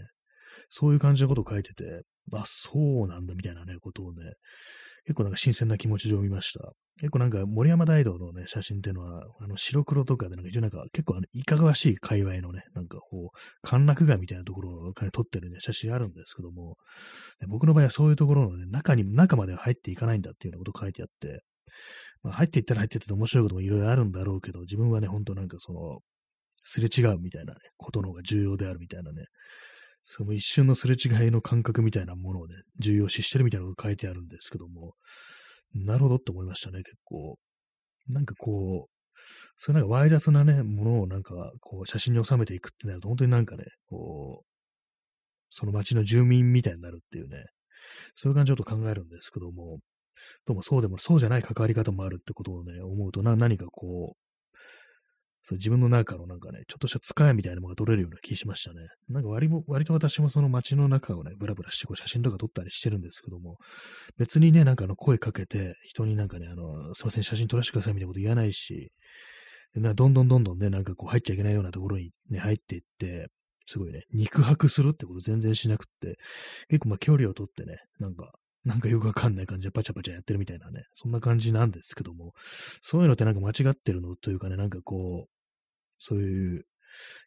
[0.70, 2.02] そういう感じのことを書いてて、
[2.34, 4.34] あ、そうなんだみたいなね、ことをね、
[5.06, 6.72] 結構なんか新鮮な気持ちで読みました。
[7.00, 16.78] 結構なんか森山大道のね、写真っていうのは、あの白黒とかでなんか一応なんか結構あのいかがわしい界隈のね、なんかこう、歓楽街みたいなところを撮ってるね、写真あるんですけども、
[17.48, 21.42] 僕の場合はそういうところのね、中に、中までは入っていかないんだっていうようなこと書いてあって、
[22.22, 26.00] まあ、入っていったら入っていって面白いこともいろいろあるんだろうけど、自分はね、ほんとなんかその、
[26.64, 29.26] すれ違うみたいなね、ことの方が重要であるみたいなね、
[30.06, 34.96] その一瞬のすれ違いの感覚みたいなものをね、重要視してるみたいなこと書いてあるんですけども、
[35.74, 37.38] なるほどって思いましたね、結構。
[38.10, 39.20] なんかこう、
[39.58, 44.46] そういうなんかワイ雑なね、ものをなんか、こう、写真に収めていくってなると、本当になんかね、こう、
[45.50, 47.46] その街の住民みたいになるっていうね、
[48.16, 49.80] そういう感じをちょっと考えるんですけども、
[50.46, 54.23] どうもそうでも、そうじゃない関わり方もあるってことをね、思うとな、何かこう、
[55.44, 58.88] そう自分の中のなんかね、ちょっとした使いみたいなものが撮れるような気しましたね。
[59.10, 63.58] なんか割も割と私もその街の中をね、ブラブラしてこう写真とか撮ったりしてるんですけども、
[64.18, 68.92] 別にね、なんかあの声かけて、人になんかね、あの、すいません、写真撮らせてくださいみたいなこと言わないし、
[69.74, 73.28] でなどんどんどんどんね、なんかこう入っちゃいけないようなところにね、入っていって、
[73.66, 76.18] すごいね、肉薄するってこと全然しなくって、
[76.70, 78.32] 結構まあ距離をとってね、なんか、
[78.66, 82.34] なんかよくわかんない感じでパチャパチャやってるみたいなね、そんな感じなんですけども、
[82.82, 85.33] そういうのってなんか間違ってるのというかね、なんかこう、
[86.04, 86.66] そういう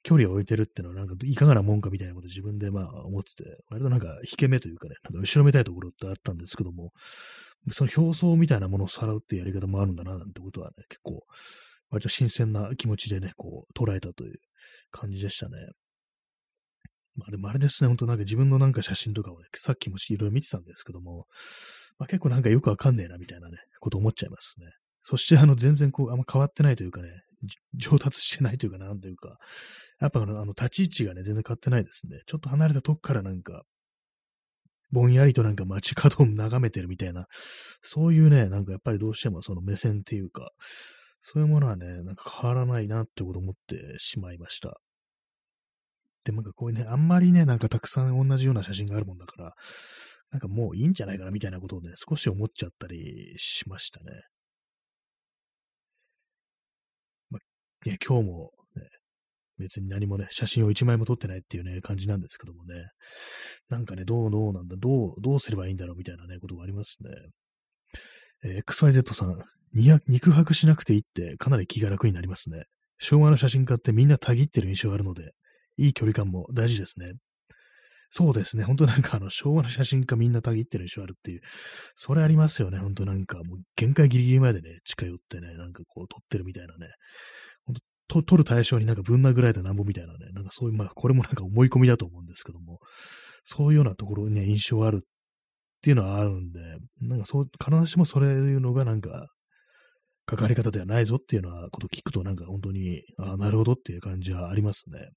[0.03, 6.93] 距離を置いてるっていうのはなんかいかがなもんかみたいなこと自分でまあ思ってて、割となんか引け目というかね、なんか後ろめたいところってあったんですけども、
[7.73, 11.25] その表層みたいなものをさらうっていうやり方もあるんだな、なんてことはね、結構、
[11.91, 14.39] 割と新鮮な気持ちでね、こう、捉えたという
[14.91, 15.57] 感じでしたね。
[17.17, 21.27] まあでもあれですね、ほんとなんか自分のなんか写真とかをね、さっきもいろいろ見てたんですけども、
[21.99, 24.67] まあ、結構なんかよくわかんねえなみたいなね、こと思っちゃいますね。
[25.09, 27.09] そしてあの全然こう、あんま変わってないというかね、
[27.75, 29.39] 上達してないというかなんというか、
[30.01, 32.23] やっぱあの、あの立ち位置がね、全然変わってないですね。
[32.27, 33.63] ちょっと離れたとこからなんか、
[34.91, 37.27] ぼんやりとなんか街角を眺めてるみたいな、
[37.83, 40.51] そういうね、なんかやっぱりどうしてもその目線っていうか、
[41.21, 44.81] そういうものはね、なんか変わらないなってこと思ってしまいました。
[46.25, 49.55] で、なんかこういうね、あんまりね、なんかたくさん同じような写真があるもんだから、
[50.31, 54.07] なんかもういいんじゃないかなみたいなことをね、少し思っちゃったりしましたね。
[57.31, 57.41] まあ、
[57.87, 58.83] いや、今日もね、
[59.59, 62.89] 別に何もね、写真を一枚も撮ってないっていうね、感じなんですけどもね、
[63.69, 67.11] なんかね、どうどうなんだ、どう、どうすればいいんだろうみたいなね、ことがありますね。
[68.43, 69.39] えー、XYZ さん、
[69.73, 72.65] 肉薄しなくていいってかなり気が楽になりますね。
[72.99, 75.31] 昭和の写真家ってみんなたぎってる印象があるので、
[75.77, 77.13] いい距離感も大事ですね。
[78.11, 78.65] そうですね。
[78.65, 81.41] 本当なんかあの、昭和の写真家みんなたぎってる印象あるっていう。
[81.97, 82.79] それありますよね。
[82.79, 86.89] 本当なんかもう限界ギリギリまでね、近寄ってね、なんかこう撮ってるみたいなね。
[88.09, 90.31] と、取る対象になんかぶん殴られたなんぼみたいなね。
[90.33, 92.79] なんかそういう、まあこれもなんか思い込みだと思うんですけども、
[93.45, 95.07] そういうようなところにね、印象あるっ
[95.83, 96.61] ていうのはあるんで、
[97.01, 99.29] なんかそう、必ずしもそれいうのがなんか、
[100.27, 105.11] 関わり方ではないぞっていうのは、こと聞くとなんか本当に、ああ、なるほどっていう感じはありますね。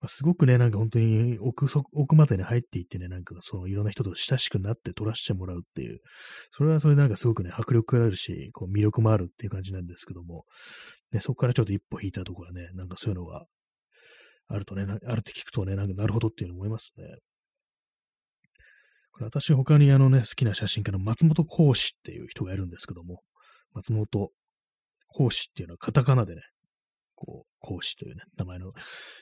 [0.00, 6.00] ま、すごくね、なんか本当に奥奥までに入っていってね、なんかそのいろんな人と親しくなって撮らせてもらうっていう、
[6.52, 10.44] それはそれなんかすごくね、迫力があるし、こう魅力もあるっていう感じなんですけども、
[11.12, 13.44] ね、そこからちょっと一歩引いたところはね、なんかそういうのが
[14.48, 17.04] あるとね、あるって聞くとね、なんかなるほどっていうの思いますね。
[19.12, 23.22] これ私他にあのね、好きな写真家の松本幸志っていう人がいるんですけども、
[23.72, 24.30] 松本
[25.08, 26.42] 幸志っていうのはカタカナでね、
[27.14, 28.72] こう、講師というね、名前の、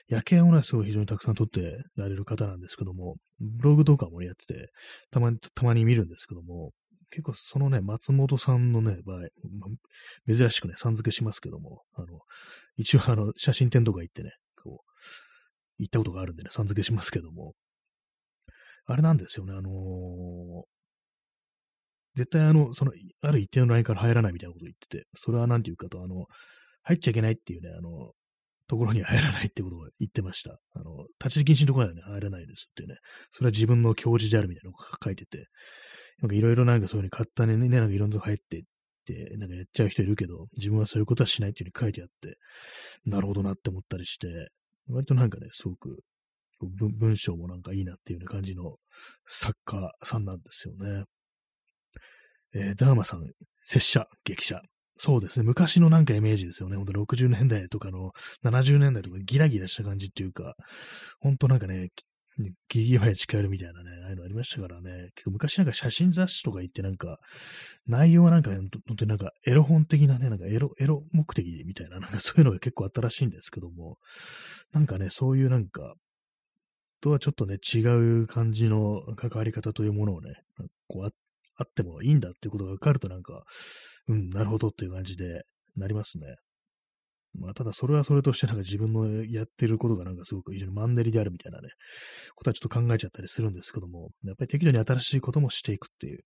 [0.07, 4.69] 夜景をね、すごい非常にたくさん撮ってられる方なんですけども、ブログとかもやってて、
[5.11, 6.71] たまに、たまに見るんですけども、
[7.11, 9.25] 結構そのね、松本さんのね、場合、ま、
[10.33, 12.19] 珍しくね、さん付けしますけども、あの、
[12.77, 14.89] 一応あの、写真展とか行ってね、こう、
[15.79, 17.53] 行ったことがあるんでね、さん付けしますけども、
[18.85, 20.63] あれなんですよね、あのー、
[22.15, 26.25] 絶対あの、その、ある一定のラインから入らないみたいなこと言ってて、それはなんていうかと、あの、
[26.83, 28.11] 入っちゃいけないっていうね、あの、
[28.69, 30.59] ところに入らないってことを言ってました。
[30.73, 32.97] あの、立ち入り禁止のところにはね、入らないですってね、
[33.31, 35.47] それは自分の教示であるみたいなのが書いてて、
[36.21, 38.61] なんかいろいろなんかそういうふうに勝手にね、なんかいろんなとこ入ってっ
[39.05, 42.37] て、なんかやっちゃう人いるけど、自分はそういうことはしないっていうふうに書いてあって、
[43.05, 44.49] なるほどなって思ったりして、
[44.87, 46.03] 割となんかね、すごく
[46.59, 48.75] 文章もなんかいいなっていうような感じの
[49.27, 51.05] 作家さんなんですよね。
[52.53, 53.23] えー、ダーマさん、
[53.61, 54.61] 拙者、激写。
[55.01, 55.45] そうですね。
[55.45, 56.75] 昔のなんかイメージですよね。
[56.75, 58.11] ほんと60年代とかの
[58.43, 60.55] 70年代とかギラギラした感じっていうか、
[61.21, 61.87] ほんとなんかね、
[62.67, 65.11] ギリギリまで近寄るみたいなね、ああいうのありましたからね。
[65.15, 67.17] 結構昔なんか写真雑誌とか行ってなんか、
[67.87, 73.99] 内容はなんか、本当になんかエロ本的なね、なんかエロ、エロ目的みたいな、なんかそういうのが結構あったらしいんですけども、
[74.73, 75.95] なんかね、そういうなんか、
[76.99, 77.79] とはちょっとね、違
[78.23, 80.33] う感じの関わり方というものをね、
[80.89, 81.11] こうあ
[81.59, 83.43] あってもいいんだっていうことが分かるとなんか、
[84.09, 85.43] うん、なるほどっていう感じで
[85.75, 86.35] なりますね。
[87.35, 91.69] まあ、ただそれはそれとしてなんか自分のやってることがなんかすごく非常にマンネリであるみたいなね、
[92.35, 96.21] ことはちょっと考えちゃったりするんですけども、やっぱり適度に新しいこともしていくっていう、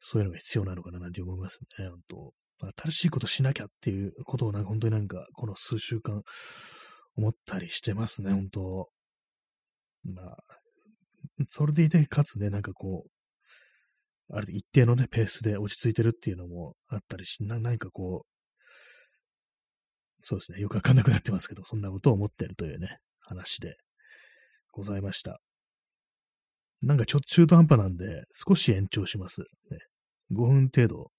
[0.00, 2.32] そういうのが必要なのかななんて思いますね、本当
[2.90, 6.22] 新しいことしなきゃっていうことをなんか本当になんかこの数週間
[7.16, 8.88] 思ったりしてますね、本当
[10.04, 10.36] まあ、
[11.48, 13.10] それでいて、かつね、なんかこう、
[14.30, 18.38] ある一定のね、ペースで落ち着いてるっていうのもあったりし、な何かこう、
[20.22, 23.76] そうですね、よくわかんなくなってますけど、そんなことを思ってるというね、話で
[24.72, 25.40] ございました。
[26.82, 29.40] なんかちょっと中途半端なんで、少し延長します。
[29.40, 29.46] ね、
[30.32, 31.10] 5分程度、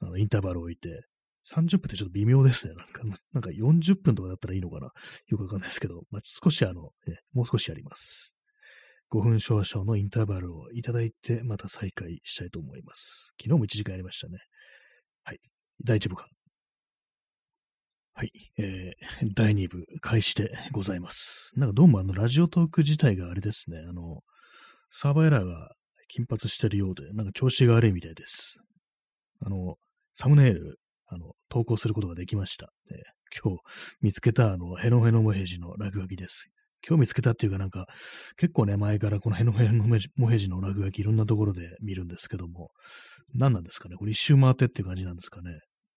[0.00, 1.02] あの、インターバルを置いて、
[1.48, 2.74] 30分ってちょっと微妙ですね。
[2.74, 3.02] なんか、
[3.32, 4.90] なんか40分とかだったらいいのかな
[5.28, 8.35] よくわかんないですけど、まあ、少しあの、ね、もう少しやります。
[9.12, 13.34] 5分少々のインターバルをいただいて、また再開したいと思います。
[13.40, 14.38] 昨日も1時間やりましたね。
[15.24, 15.40] はい。
[15.84, 16.26] 第1部か？
[18.14, 18.32] はい。
[18.58, 21.52] えー、第2部開始でございます。
[21.56, 24.22] なんかどうもあの、ラジオトーク自体があれですね、あの、
[24.90, 25.72] サーバーエラーが
[26.08, 28.58] 頻発してるようで、なんか調子が悪いみたいです。
[29.40, 29.76] あの、
[30.14, 32.72] サムネイル、あの、投稿することができました。
[32.90, 32.98] えー、
[33.42, 33.62] 今日
[34.00, 36.48] 見つけたあの、ヘノヘノモヘジの落書きです。
[36.86, 37.86] 今日見つけたっていうかなんか、
[38.36, 39.84] 結構ね、前からこのヘノヘノ
[40.16, 42.70] モヘジの落書きいろんなところで見るんですけども、
[43.34, 43.96] 何なんですかね？
[43.96, 45.50] これ一周回ってっていう感じなんですかね？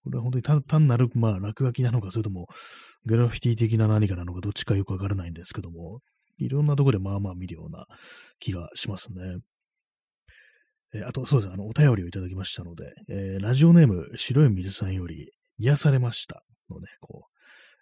[0.03, 2.47] これは本当に単なる、まあ、落書きなのか、それとも、
[3.05, 5.99] グラフィティ的な何かなのか、どっちかよくわからないんですけども、
[6.37, 7.85] いろんなところでまあまあ見るような
[8.39, 9.39] 気がしますね。
[10.93, 11.53] えー、あと、そうです。
[11.53, 17.25] あの、お便りをいただきましたので、えー、ラジオネーム、白い水さんより、癒されましたのね、こ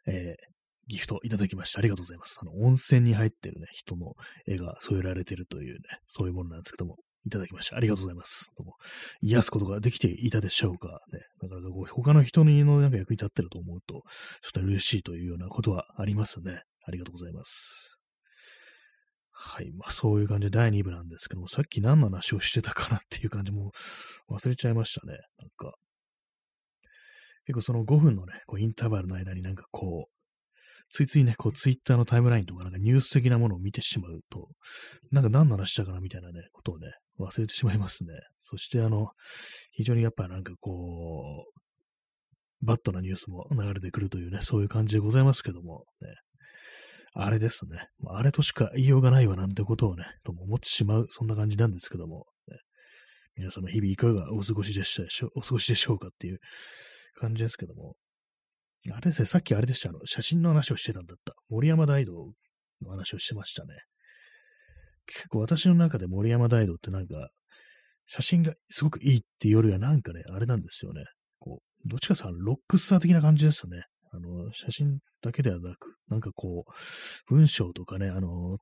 [0.07, 0.57] う、えー、
[0.88, 2.39] ギフトいただきましてありがとうございます。
[2.41, 4.13] あの、温泉に入ってるね、人の
[4.47, 6.95] 絵が添えられてるというね、そういうものなんですけども、
[7.26, 7.76] いただきました。
[7.76, 8.52] ありがとうございます。
[8.58, 8.76] どうも
[9.21, 11.02] 癒すことができていたでしょうか。
[11.12, 14.04] ね、なかなかこう、他の人のなんか役に立ってると思うと、
[14.43, 16.62] ちょっと嬉しいというようなことはありますね。
[16.86, 18.00] ありがとうございます。
[19.32, 19.71] はい。
[19.73, 23.71] まあ、そういう感じで第2部なんですけども、さっき何の話をしてたかなっていう感じも
[24.30, 25.17] 忘れちゃいましたね。
[25.38, 25.76] なんか。
[27.45, 30.16] 結構その5分のね、こうインターバルの間になんかこう、
[30.89, 34.50] ついついね、こう、ツイッターのタイムラインとか、なんかニュース的なものを見てしまうと、
[35.12, 36.88] なんか何の話したかなみたいなね、ことをね、
[37.19, 38.13] 忘れてしまいますね。
[38.39, 39.10] そして、あの、
[39.71, 46.08] 非常にやっぱなんかこう、バットなニュースも流れてくるというね、そういう感じでございますけども、ね、
[47.13, 47.88] あれですね。
[48.08, 52.58] あれとしか言いようがないわなんてことをね、とも思ってしまう、そんな感じなんですけども、ね、
[53.36, 56.39] 皆様日々いかがお過ごしでしたでしょう、お過ごしでしょうかっていう
[57.15, 57.95] 感じですけども、
[58.93, 61.34] あれですね、さっきあれでした、あの、写真の話をしてたんだった。
[61.50, 62.34] 森山大道
[62.82, 63.73] の話をしてましたね。
[65.06, 67.30] 結構私の中で森山大道ってなんか、
[68.08, 71.04] 写真がすごくいいっていうよりはなんかね、あれなんですよね。
[71.39, 73.84] こう、どっちかさ、ロックスター的な感じですね。
[74.12, 78.58] あの、写真だけではなく、なんかこう、文章とかね、あの、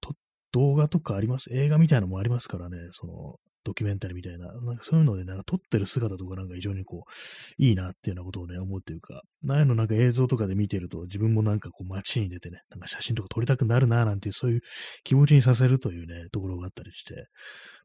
[0.52, 1.54] 動画とかあります。
[1.54, 14.62] 映画みたいなのもありますからね、その、ドキュメンタリーみたいな、なんかそういうので、なんか撮ってる姿とかなんか非常にこう、いいなっていうようなことをね、思うというか、ああいうのなんか映像とかで見てると、自分もなんかこう街に出てね、なんか写真とか撮りたくなるななんていう、そういう
[15.04, 17.26] 気持ちにさせるというね、ところがあったりして、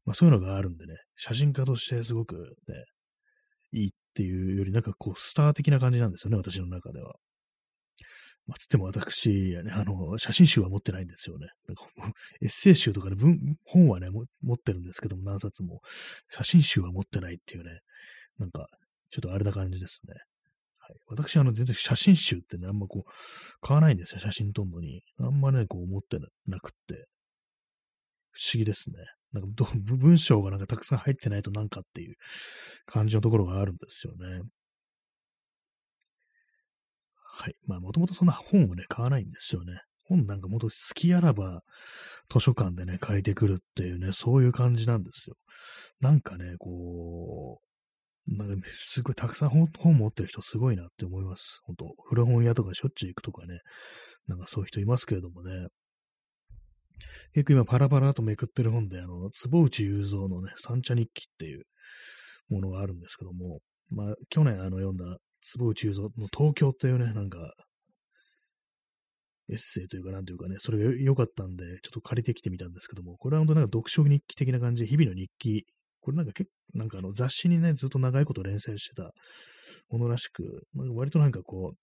[0.04, 2.84] まあそういうのがあるんでね、写真家としてすごくね、
[3.72, 7.14] いいっていうより、なんかこう、スター的な感じなんですよね、私の中では。
[8.46, 9.30] まあ、つっても私、
[9.64, 11.48] ね、あの、写真集は持ってないんですよね。
[11.68, 11.84] なんか
[12.42, 14.08] エッセイ集とかで文、本はね、
[14.42, 15.80] 持ってるんですけども、何冊も、
[16.28, 17.80] 写真集は持ってないっていうね、
[18.38, 18.66] なんか、
[19.10, 20.14] ちょっとあれな感じですね。
[20.78, 20.96] はい。
[21.06, 23.10] 私、あの、全然写真集ってね、あんまこう、
[23.60, 25.02] 買わないんですよ、写真撮んのに。
[25.18, 27.06] あんまね、こう、持ってなくって。
[28.32, 28.96] 不思議ですね。
[29.32, 32.16] なんか文章がなんかたくさん入ってないとなんかっていう
[32.86, 34.42] 感じのところがあるんですよね。
[37.40, 37.54] はい。
[37.66, 39.80] まあ、もともとそんな本をね、買わないんですよね。
[40.04, 41.62] 本なんかもと好きあらば
[42.28, 45.36] 図書館でね、借りてくるっていうね、そういう感じなんですよ。
[46.00, 47.62] なんかね、こ
[48.28, 51.60] う、なんかすごいたくさん本本持ってる人すごいなって思います。
[51.64, 53.60] 本当古本屋とかしょっちゅう行くとかね、
[54.26, 55.68] なんかそういう人いますけれどもね。
[57.32, 61.62] 結構今パラパラとめくってる本で、あの、坪内雄三のね、三茶日記っていう
[62.50, 67.54] ものがあるんですけども、まあ、去年あの読んだ坪内雄三の東京っていうね、なんか、
[69.48, 75.64] エッセイというか、なんというかね、それが良かったんで、ちょっと借りてきてみたんですけども、これは本当なんか読書日記的な感じで、日々の日記、
[76.00, 79.10] これなんか結構、なんかあの雑誌にね、ずっと長いこと連載してた
[79.90, 81.78] ものらしく、割となんかこう、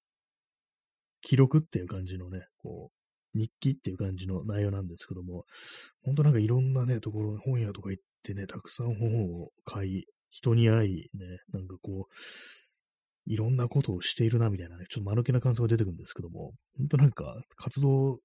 [1.22, 5.44] 記録っていう感じのね、こう、日記っていう感じの内容なんですけども、
[6.04, 12.14] 本当なんかいろんなね、ところ、本屋とか行ってね、たくさん本を買い、人に会い、ね、なんかこう、
[13.28, 18.20] いろんなことをしているな、みたいなね、ちょっと間抜けな感想が出てくるんですけども、本当なんか、活動、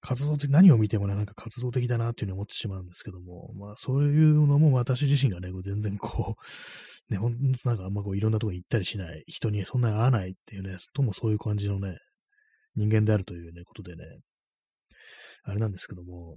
[0.00, 6.36] 活動的、何を見てもね、なんか活動的だなっていうふうに思ってしまうんですけども、まあそういうのも私自身がね、全然こ
[7.08, 11.98] う、ね、ほんとなんかあんまこういろんなとこに行ったりしない、人にそんなに会わないっていうね、ともそういう感じのね、
[12.76, 14.04] 人間であるというね、ことでね、
[15.44, 16.36] あれなんですけども、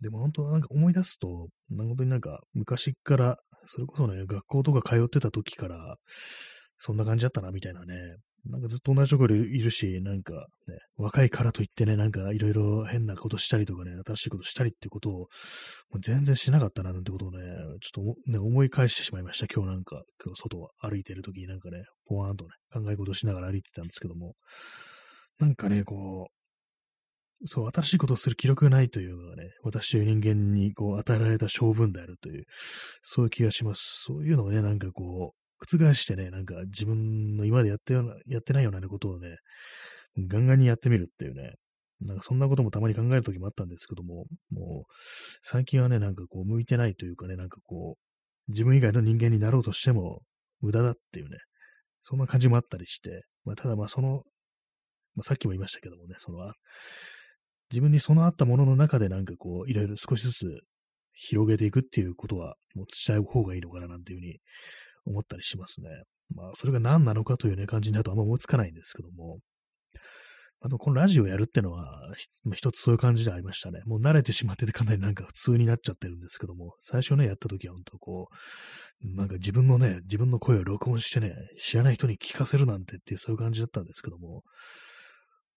[0.00, 3.36] でも本当なんか思い出すと、本当になんか昔から、
[3.66, 5.96] それこそね、学校とか通ってた時から、
[6.78, 8.16] そんな感じだったな、みたいなね。
[8.46, 10.34] なんかずっと同じところいるし、なんか
[10.66, 15.26] ね、若いからといってね、なんかいろいろ変なことしたりとかね、新しいことしたりってことを、も
[15.94, 17.38] う全然しなかったななんてことをね、
[17.80, 19.46] ちょっとね、思い返してしまいました。
[19.46, 24.34] 今日なんか、今日外を歩いてる時になんかね、ポワーンとね、考え事しながら歩いてたんですけども、
[25.38, 32.44] なんかね、こう、そう、新しいことをする気力がないというのがね、私という人間にこう与えられた性分であるという、
[33.02, 34.02] そういう気がします。
[34.04, 39.36] そういうのをね、なんかこう、覆してね、なんか自分の今までやってような、やってないようなことをね、
[40.28, 41.54] ガンガンにやってみるっていうね、
[42.00, 44.92] なんかそんなこともたまに考える時もあったんですけども、もう、
[45.42, 50.20] 最近はね、なんかこう、向いてないというかね、なんかこう、自分以外の人間になろうとしても
[50.60, 51.38] 無駄だっていうね、
[52.02, 54.22] そんな感じもあったりして、まあ、ただまあその、
[55.14, 56.52] まあ、さっきも言いましたけどもね、その、
[57.70, 60.60] 自分にそのあったものの中でなんかこう、いろいろ少しずつ
[61.12, 64.38] 広げていくっていうことは、もう伝える方がいいのかななんていうふうに
[65.06, 65.88] 思ったりしますね。
[66.34, 69.38] まあ、それが何なのかというね、感じになるとあんま思いつかないんですけども、
[70.60, 72.10] あの、このラジオやるってのは、
[72.54, 73.82] 一つそういう感じでありましたね。
[73.84, 78.28] もう慣れてしまっててかなりなんか普通になっちゃってるんですけども、最初ね、やった時は本当こ
[79.02, 84.42] う、なんか自分のね、自分の声を録音してね、知らない人に聞かせるなんてっていうそういう感じだったんですけども、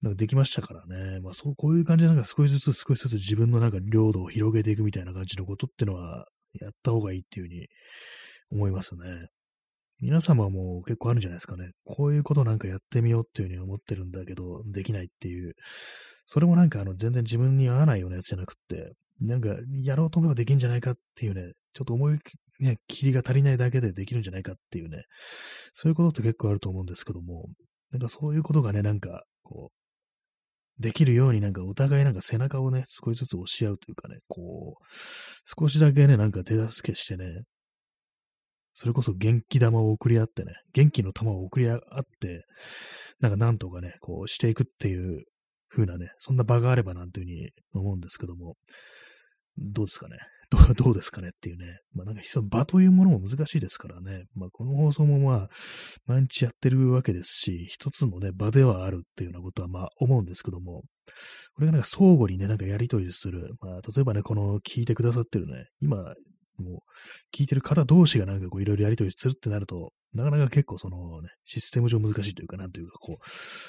[0.02, 1.22] なんかできましたからね。
[1.22, 6.28] まあそう、こういう感じでなんか少しずつ少しずつ自分のなんか領土を広げていくみたいな感じのことってのは、
[6.60, 7.68] やった方がいいっていうふうに
[8.52, 9.30] 思いますね。
[10.02, 11.72] 皆様も結構あるんじゃないですかね。
[11.86, 15.54] こういうことなんかやってみようっていうふうに思ってるんだけど、できないっていう。
[16.26, 19.50] それもなんかあの全然自分に合わないようなやつじゃなくって、なんか
[19.82, 22.20] やろうと思えばできるんじゃないかっていうね、ちょっと思い、
[22.60, 25.04] ね、切りが足りないだけでできるんじゃないかっていうね、
[25.74, 27.50] そういうことって結構あると思うんですけども、
[27.92, 34.86] なんかそういうことがね、なんかこう、できるようになんかお互いなんか背中をね、少しずつ押し合うというかね、こう、
[35.60, 37.42] 少しだけね、なんか手助けしてね、
[38.80, 41.80] それこそ元気玉を送り合ってね、元気の玉を送り合っ
[42.22, 42.46] て、
[43.20, 45.24] なんかなんとかね、こうしていくっていう
[45.68, 48.54] 風なね、そんな場があればなんていうふうに思うんですけども、
[49.58, 50.18] どうですかね？
[50.78, 51.80] どうですかねっていうね。
[51.92, 54.26] まあなんか場というものも難しいですからね。
[54.36, 55.48] まあこの放送もまあ
[56.06, 60.84] 毎日やってるわけですし、一つのね場ではあるっていうようなことはまあ思うんですけども、
[61.56, 63.56] これがなんか相互にね、なんかやりとりする。
[63.60, 66.14] まあ例えばね、この聞いてくださってるね、今
[66.58, 73.26] もう、聞いてる方同士がなんかこういろいろやりとりするってなると、なかなか結構そのね、システム上難しいというか、なんというかこう、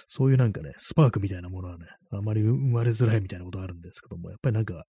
[0.07, 4.85] そういうなんかね、スパークみたいなものはね、あまり生まれづらいみたいなことあるんですけども、やっぱりなんか、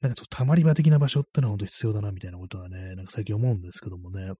[0.00, 4.32] なんかちょっと溜まり場的な場所ってのは本当必要だなみたいなことはね、なんか最近思うんですけどもね、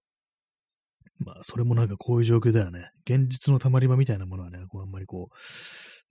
[1.19, 5.35] まあ、それもなんかこういう状況ではね、現実の溜まり場みたいなものはね、こうあんまりこう、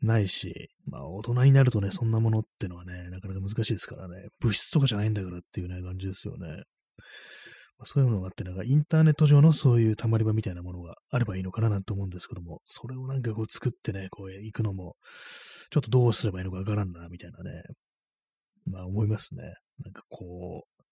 [0.03, 6.49] ないし、まあ、大人になるとね、そんなものってのはね、なかなか難しいですからね、物質とかじゃないんだからっていうね、感じですよね。
[7.79, 14.97] まあ、そういうのがあって、なんかインターネット上のそういう溜まり場みたいなものがあればいいのかななんて思うんですけども、それをなんかこう作ってね、こう行くのも、
[15.71, 17.63] ちょっとどうすればいいのかわからんな、みたいなね、
[18.67, 19.43] まあ思いますね。
[19.83, 20.85] なんかこう、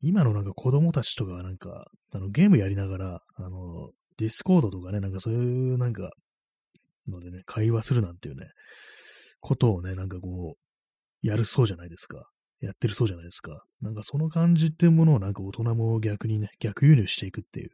[0.00, 6.10] 今のなんか子供たちとかはなんか、あのゲームやりながら、あの、ディスコードとかね、なんかそういうなんか、
[7.08, 8.46] のでね、会話するなんていうね、
[9.40, 12.28] ことをね、なんかこう、やるそうじゃないですか。
[12.60, 13.62] やってるそうじゃないですか。
[13.82, 17.70] なんかその感じっていうものをなんか大人も逆にね、逆輸入していくっていう、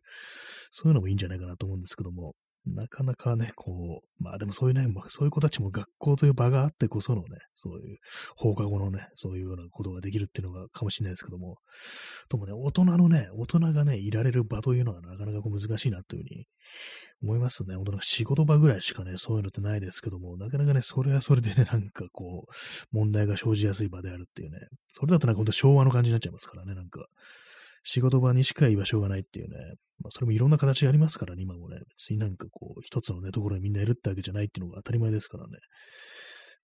[0.71, 7.99] そういうのもいいんじゃないかなと思うんですけども、なかなかね、こう、まあでもそういうね、そういう子たちも学校という場があってこそのね、そういう
[8.37, 11.57] 放課後のね、そういうようなことができるっていうのがかもしれないですけども、
[12.29, 16.47] ともね、大人のね、大人がね、いられる場というのはなかなかこう難しいなというふうに
[17.23, 17.75] 思いますね。
[17.75, 27.07] 本当仕事場ぐらいしかね、そういうのってないですけども、なかなかね、それはそれでね、なんかこう、問題が生じやすい場であるっていうね、それだとなんか本当昭和の感じになっちゃいますからね、なんか。
[27.83, 29.57] 仕事場にしか居場所がないっていうね、
[30.01, 35.59] まあ、それもいろんな形ありますからね、今もね、別になんかこう、一つのね、ところにみんないるってわけじゃないっていうのが当たり前ですからね。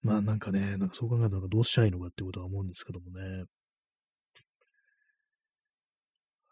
[0.02, 3.44] まあなんかね、なんかそう考えたらどうしたらいいのかっていうことは思うんですけどもね。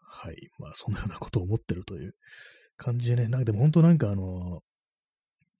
[0.01, 0.35] はい。
[0.59, 2.13] まあそのようなことを思ってるという
[2.75, 4.61] 感じでね、なんかでも本当なんかあの、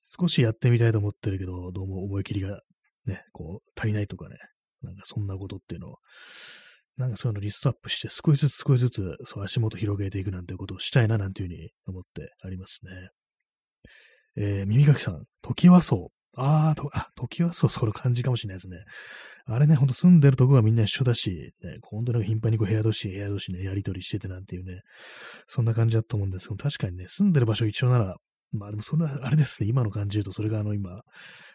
[0.01, 2.61] 少しやってみたいと思ってるけど、どうも思い切りが
[3.05, 4.35] ね、こう足りないとかね、
[4.81, 5.95] なんかそんなことっていうのを
[6.97, 13.09] なんかそういうのリストアップして、少しずつ少しずつ、そう足元広げていくなんていうことをしたいな、なんていうふうに思ってありますね。
[14.37, 16.17] えー、耳かきさん、時はそう。
[16.39, 18.77] あーと、あ、時はそう、その感じかもしれないですね。
[19.45, 24.81] あれね、ほんと住んでるとこはみんな一緒だし、ね、本当に頻繁にこう部屋同士、部屋同士ね、やりとりしててなんていうね、
[25.47, 28.17] そんな感じだと思うんですけど、確かにね、住んでる場所一緒なら、
[28.51, 31.01] まあでもそれはあれですね、今の感じで言うと、それがあの今、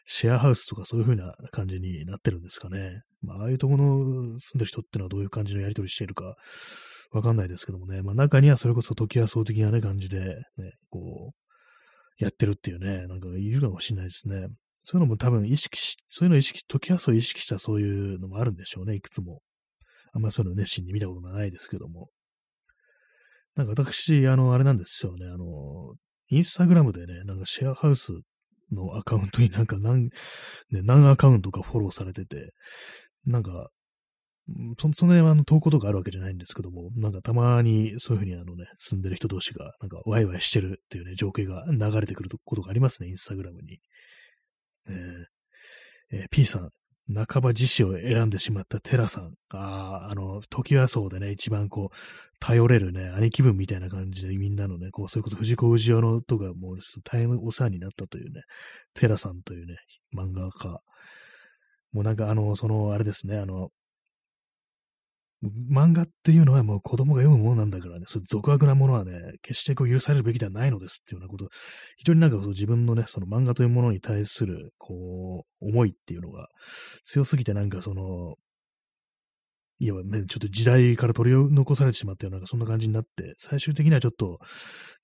[0.06, 3.02] シェアハウスとかそういう風な感じになってるんですかね。
[3.22, 6.36] まあああいうところの住んでる人ってのはどういう感じのやりとりしているか
[7.12, 8.02] わかんないですけどもね。
[8.02, 14.48] まあ中にはそれこそ時はそう的なね感じで、ね、こう、やってるっていうね、なんかいるかもしれないですね。
[14.84, 19.40] そういうのも多分意識し、そういうの意識、時はそう意識したそういうのもあるんでしょうね、いくつも。
[20.12, 22.08] あんまそういうの熱心に見たことがないですけども。
[23.54, 25.94] なんか私、あの、あれなんですよね、あの、
[26.32, 28.12] インスタグラムでね、なんかシェアハウス
[28.72, 30.10] のアカウントになんか何、ね、
[30.82, 32.54] 何アカウントかフォローされてて、
[33.26, 33.68] なんか、
[34.78, 43.78] その辺はあの投稿とかあるわけじゃないんですけども、なんかたまにそういうふうにあのね、住んでる人同士がなんかワイワイしてるっていうね、情景が流れてくることがありますね、インスタグラムに。
[44.88, 45.24] えー
[46.14, 46.70] えー、P さん、
[47.08, 49.34] 半ば自死を選んでしまったテラさん。
[49.50, 51.96] ああ、あの、時はそうでね、一番こう、
[52.38, 58.42] 頼れるね、兄貴分みたいな感じでみんなのね、こう、それこそ藤子不二雄のとかもう大変お世話になったというね、
[58.94, 59.76] テラさんというね、
[60.16, 60.80] 漫画家。
[61.92, 63.70] もうなんかあの、その、あれですね、あの、
[65.42, 71.48] 漫画っていうのはもう子供が読むものなんだからね、そういう俗悪なものはね、決してこう許されるべきではないのですっていうようなこと、
[71.96, 76.48] 非常になんかそう自分のね、その漫画というものに対する、こう、思いっていうのが
[77.04, 78.36] 強すぎてなんかその、
[79.80, 84.38] いや、ね、ちょっと時代から取り残されてしまったような、そんな感じになって、最終的にはちょっと、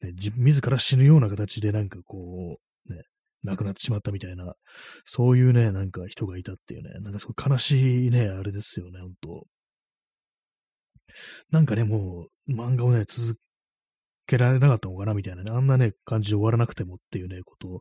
[0.02, 2.58] ね、自ら死ぬような形でなんかこ
[2.88, 3.02] う、ね、
[3.42, 4.54] 亡くなってしまったみたいな、
[5.04, 9.46] そういうね、なんか人がいたっていうね、なんかすごい悲しいね、あれですよね、本当
[11.50, 13.38] なんかね、もう漫画をね、続
[14.26, 17.80] けられなかったのかなみたいなね、あんなね、感じで終わらなくてもっていうね、ことを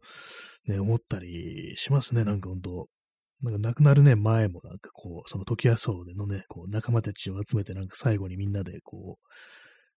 [0.68, 2.88] ね、思ったりしますね、なんかほんと。
[3.40, 9.20] なんか亡くなるね、前もなんかこう、その時はそうでのね、こう仲間たちを集めてなんか最後にみんなでこ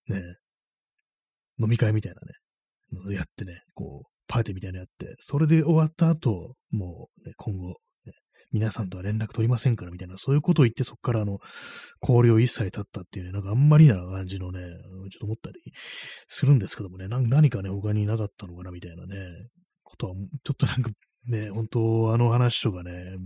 [0.09, 0.22] う、ね、
[1.59, 7.76] 飲み会みたいなね、やってね、こう、パーティーみたいなのやって、それで終わった後、もう、ね、今後、
[8.53, 11.38] 皆さんとは連絡取りませんからみたいな、そういうことを言って、そこからあの、
[12.03, 15.61] 交流を一切立ったっていうね、なんかあんまりな感じのね、ちょっと思ったり
[16.28, 19.16] するんですけどもね、何かね、他になかったのかなみたいなね、
[19.84, 20.14] ことは、
[20.45, 20.91] ちょっとなんか
[21.26, 23.16] ね、本当あの話とかね、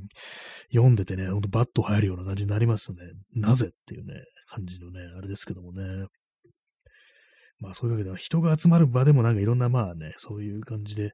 [0.72, 2.98] 読んでてね、ほんとバッと入るような感じになりますね。
[3.34, 4.14] なぜっていうね、
[4.48, 6.06] 感じのね、あれですけどもね。
[7.58, 11.12] まあそういうわけで、人が集まる場でもなんかいろんなまあね、そういう感じで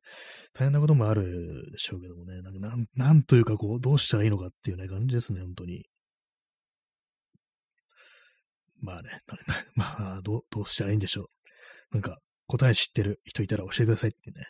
[0.53, 5.84] 大変なこともあるでしょうけどもね、なんかなんなんというかこう、どうしたらいいのかっていうね、感じですね、本当に。
[8.80, 9.20] まあね、
[9.74, 11.95] まあどう、どうしたらいいんでしょう。
[11.95, 14.47] なんか答え知ってる人いたら教えてくださいってね。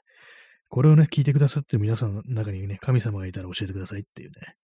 [0.69, 4.55] これをね、聞いてくださってる皆さんの中にね、神様がいたら教えてくださいっていうね、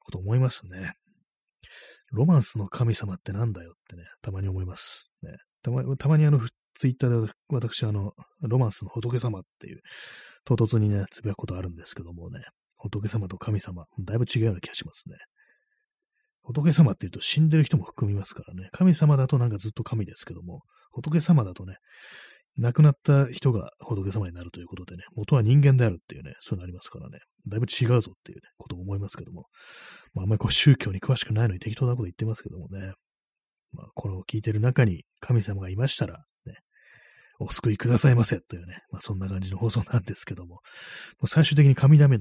[0.00, 0.94] こと思いますね。
[2.10, 5.10] ロマンスの神様ってなんだよってね、たまに思います。
[5.22, 5.36] ね、
[5.66, 6.40] たまたまにあの、
[6.74, 9.80] ツイッターで私、あの、ロマンスの仏様っていう、
[10.44, 12.40] 唐突にね、つぶやくことあるんですけどもね、
[12.78, 15.16] 仏様と神様、だいぶ違うような気がしますね。
[16.42, 18.68] 仏様って言うと死んでる人も含みますからね。
[18.72, 20.62] 神様だとなんかずっと神ですけども、
[20.92, 21.78] 仏様だとね、
[22.56, 29.46] 亡くなった人が仏様になるということでね、元は人間であるっていうね、そういうのありますからね、だいぶ違うぞっていうね、ことを思いますけども、
[30.14, 32.92] まあ、あんまりこう宗教に詳しくないのに適当なこと言ってますけどもね、
[33.76, 36.54] まあ、この聞いてる中に神様がいましたら、ね、
[37.38, 40.60] お救いくださいませというね、まあ、そんな感じの放送なんですけども、も
[41.24, 42.18] う最終的に神頼み、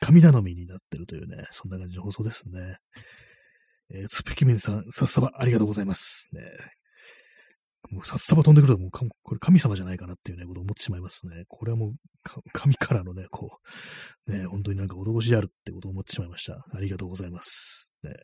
[0.00, 2.76] 神頼みになってるというね、そんな感じの放送ですね。
[3.92, 6.28] えー、つぴきみんさん、さっさばありがとうございます。
[6.32, 6.40] ね、
[7.90, 11.44] もうさっさば飛んでくると、もうこれ神様じゃないかなっていうね、ことを思ってしまいますね。
[11.48, 11.92] これはもう、
[12.52, 13.58] 神からのね、こ
[14.26, 16.64] う、ね、本当になんか脅しであるってことを思ってしまいました。
[16.72, 17.94] ありがとうございます。
[18.02, 18.14] ね、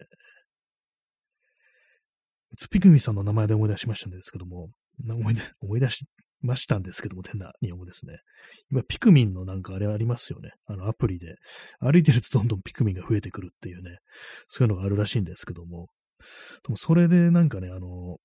[2.59, 4.69] つぴくみさんの名前で思い出しましたんですけども、
[5.09, 6.07] 思い出、思い出し
[6.43, 8.19] ましたんですけども、変な日本語ですね。
[8.71, 10.51] 今、ピクミンのなんかあれありますよね。
[10.67, 11.37] あのアプリで。
[11.81, 13.99] 歩いてるとどんどんピクミンが増えてくるっていうね、
[14.49, 15.89] そういうのがあるらしいんですけども。
[16.65, 18.19] でもそれでなんかね、あの、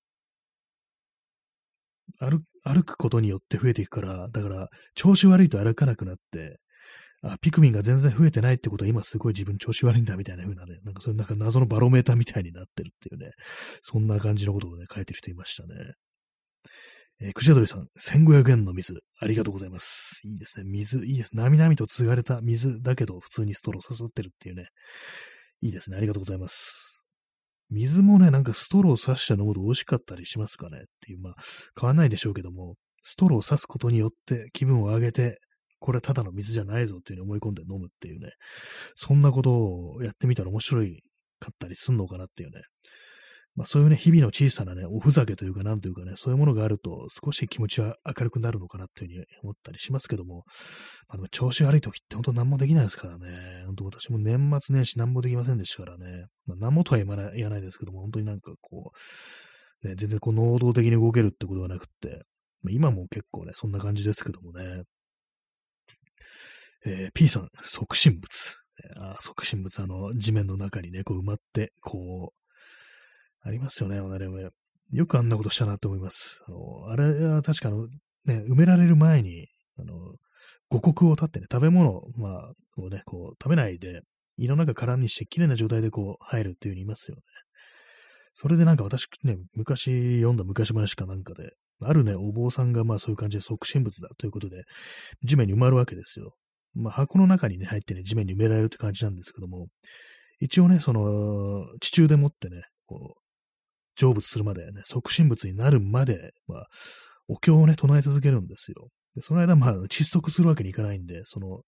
[2.18, 6.58] 歩歩くことによって増えていくから、だから、調子悪いと歩かなくなって、
[7.32, 13.32] あ、ピクミンが全然増えてないってことは今すごい自分調子悪いんだみたいな風なね、なんかそういうなんか謎のバロメーターみたいになってるっていうね、
[13.82, 15.94] そんな感じのことをね、書いてる人いましたね。
[17.20, 20.20] えー、クジャドリさん、1500円の水、ありがとうございます。
[20.24, 20.64] いいですね。
[20.66, 21.34] 水、いいです。
[21.34, 24.66] なみなみと継がれた水だけど、普通にストロー刺さってるっていうね。
[25.62, 25.96] いいですね。
[25.96, 27.06] ありがとうございます。
[27.70, 31.34] 水もね、なんかストロー刺して飲むと美味しかったりしますかねっていう、まあ、
[31.80, 35.38] 変わんないでしょうけども、ストローを刺すことによって気分を上げて、
[35.78, 38.30] これただの水じゃないぞっていうふうに思い込んで飲むっていうね、
[38.94, 40.82] そんなことをやってみたら面白
[41.38, 42.62] かったりすんのかなっていうね。
[43.56, 50.44] まあそういうね、日々の小さなね、おふざけというかなんというかね、そういうものがあると少し気持ちは明るくなるのかなっていうふうに思ったりしますけども、
[51.08, 58.92] まあでも調子悪い時って本当何もできないですからね、本当私も年末年始何もできませんでしたからね、まあ何もとは言わないですけども、本当になんかこ
[59.82, 62.24] う、ね、全然こう能動的に動けるってことがなくって、
[62.62, 64.82] まあ、今も結構ね、そんな感じですけどもね、
[66.86, 68.56] えー、P さん、即身仏。
[68.96, 74.50] あ即身仏、あの、地面の中にね、こう埋まって、こう、ありますよね、あれは。
[74.92, 76.44] よくあんなことしたなと思います。
[76.46, 76.58] あの、
[76.88, 77.88] あれは確かあの、
[78.24, 79.94] ね、埋められる前に、あの、
[80.68, 84.02] 五穀を立ってね、食べ物、まあ、をね、こう、食べないで、
[84.36, 87.22] 胃の中空にして、綺麗な状態でこう、入るっていう風に言いますよね。
[88.34, 94.64] それでなんか私ね、昔読んだ昔話かなんかで、あるね、お坊さんがまあそういう感じで即身仏だということで、
[95.24, 96.34] 地面に埋まるわけですよ。
[96.76, 99.68] まあ箱の中にね、入ってね、地面に埋められるって感じなんですけども、
[100.40, 103.20] 一応ね、その、地中でもってね、こう、
[103.98, 106.66] 成仏するまでね、即身仏になるまで、まあ、
[107.28, 108.88] お経をね、唱え続けるんですよ。
[109.14, 111.62] でその間、まあ、窒息するわけにいかないんで、その、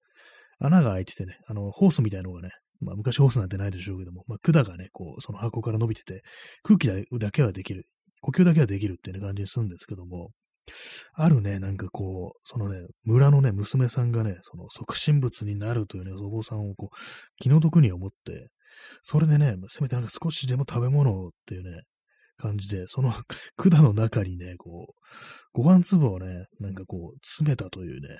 [0.60, 2.50] 穴が開いててね、あの、ホースみたいのがね、
[2.80, 6.22] まあ、昔ホースなんてないでしょうけども、まあ、管がね、こう、その箱から伸びてて、
[6.62, 7.86] 空気だけはできる、
[8.20, 10.30] 呼吸だけはできるっていう感じにするんですけども、
[11.14, 16.96] あるね、なんかこう、そのね、村のね、娘さんがね、その即身仏になるというね、お坊さんをこう、
[17.36, 18.48] 気の毒に思って、
[19.02, 21.82] それでね、せめてなんか少しでも食べ物をっていうね、
[22.36, 23.12] 感じで、その
[23.56, 25.00] 管の中にね、こう、
[25.52, 28.16] ご飯粒をね、なんかこう、詰めたというね、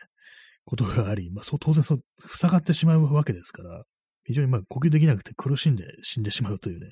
[0.65, 3.85] ことがあり、まあ、そう、当然そう、塞がってしまうわけですから、
[4.29, 6.91] 非常にまあ呼吸できなくて苦しんで死んでしまうというね、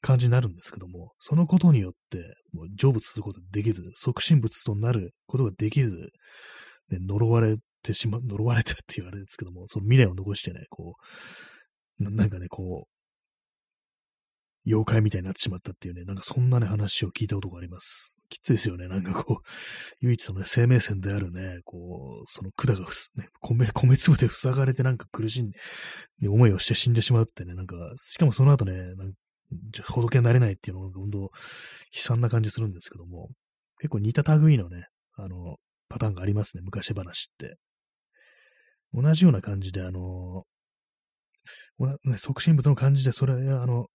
[0.00, 6.10] 感じになるんですけども、そのことによって、もう成仏することができず、即身仏となることができず、
[6.90, 10.96] ね、呪われてしま、呪われたって言われるんですけども、その未練を残してね、こ
[12.00, 12.91] う、なんかね、こう、
[14.66, 18.18] 妖怪みたいになってしまったっていうね、なんかそんなね、話を聞いたことがあります。
[18.28, 18.88] きついですよね。
[18.88, 19.46] なんかこう、
[20.00, 22.86] 唯一のね、生命線であるね、こう、その管が
[23.16, 25.50] ね、米、米粒で塞がれてなんか苦しん
[26.20, 29.12] で、思いをして死んでしまうってね、なんか、しかもその後ね、なん
[29.84, 31.30] ほどけになれないっていうのが、本当悲
[31.94, 33.30] 惨な感じするんですけども、
[33.78, 35.56] 結構似た類のね、あの、
[35.88, 37.56] パターンがありますね、昔話って。
[38.94, 40.44] 同じような感じで、あの、
[42.04, 43.88] ね、即身仏の感じで、それ、あの、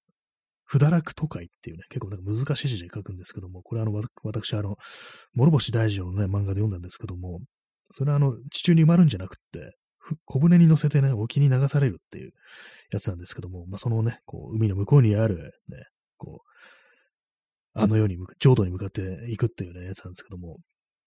[0.68, 3.94] 不堕落都会っていうね、結構なんか難しい字で書くんですけども、これあの、
[4.24, 4.76] 私、あの、
[5.34, 7.40] 諸星大二郎のね、漫画で読んだんですけども、
[7.92, 9.78] それはあの、地中に埋まるんじゃなくって、
[10.26, 12.32] 小舟に乗せてね、沖に流されるっていう
[12.92, 15.78] やつなんですけども、まあ、そのね、こう、海の向こうにある、ね、
[16.18, 20.58] こう、あの世に、浄土に向かっていくっていうね、やつなんですけども、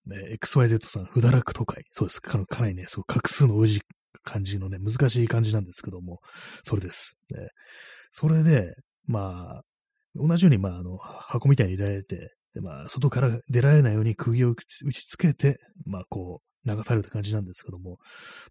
[0.07, 1.85] ね、XYZ さん、不堕落都会。
[1.91, 2.21] そうです。
[2.21, 3.81] かなりね、そう、画数の多い
[4.23, 6.21] 感じのね、難しい感じなんですけども、
[6.65, 7.17] それです。
[7.31, 7.49] ね、
[8.13, 8.75] それで、
[9.11, 9.63] まあ、
[10.15, 17.99] 同じように、まあ、あの、箱みたいに入れられて、で、まあ、外から出られないように釘を打ち付けて、まあ、こう、流されるって感じなんですけども、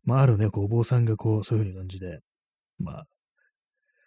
[0.03, 2.19] まあ、あるね、こう、お坊さんがこう、そういう風に感じで、
[2.77, 3.05] まあ、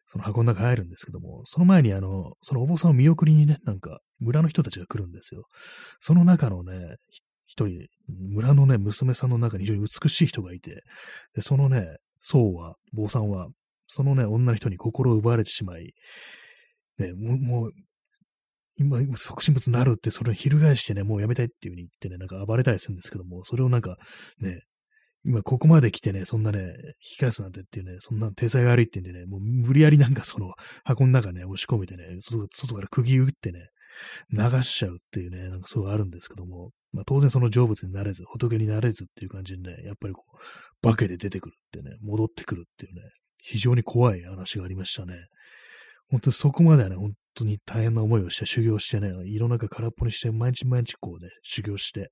[0.07, 5.45] その箱の中入るんですけども、その前にあの、そのお坊さんを見送りにね、なんか、村の人たちが来るんですよ。
[6.01, 6.97] その中のね、
[7.47, 10.83] 一人、村のね、娘さんの中に非常に美しい人がいて、
[11.35, 13.49] で、そのね、僧は、坊さんは、
[13.89, 15.93] そのね、女の人に心を奪われてしまい、
[17.03, 17.73] ね、もう、もう
[18.79, 23.97] 今、即身仏になるって、それを翻してね、もうやめたいっていう風に言ってね、なんか暴れたりするんですけども、それをなんか、
[24.41, 24.63] ね、
[25.25, 30.53] 今ここまで来てね、そんなね、引き返すなんてっていうね、そんな体裁が悪いってんでね、もう無理やりなんかその
[30.85, 33.69] 箱の中ね、押し込めてね、外外から釘打ってね、
[34.33, 43.03] 流しちゃうっていうね、なんかそうあるんですけども、まあ当然その成仏になれず、仏になれずっていう感じでね、やっぱりこう、化けで出てくるってね、戻ってくるっていうね、
[43.43, 45.15] 非常に怖い話がありましたね。
[46.13, 52.11] 本当にそこまではね、本当に大変な思いをして修行してね、胃の中空っぽにして、毎日毎日こうね、修行して、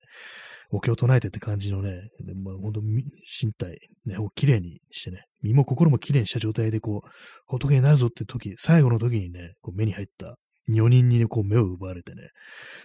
[0.71, 2.09] お経を唱えてって感じのね、
[2.43, 7.09] まあ、本当身体、ね、をきれいにしてね、身も心もきれいにした状態でこう、
[7.45, 10.35] 仏になるぞって時、最後の時にね、こう目に入った
[10.67, 12.29] 女人にね、こう目を奪われてね、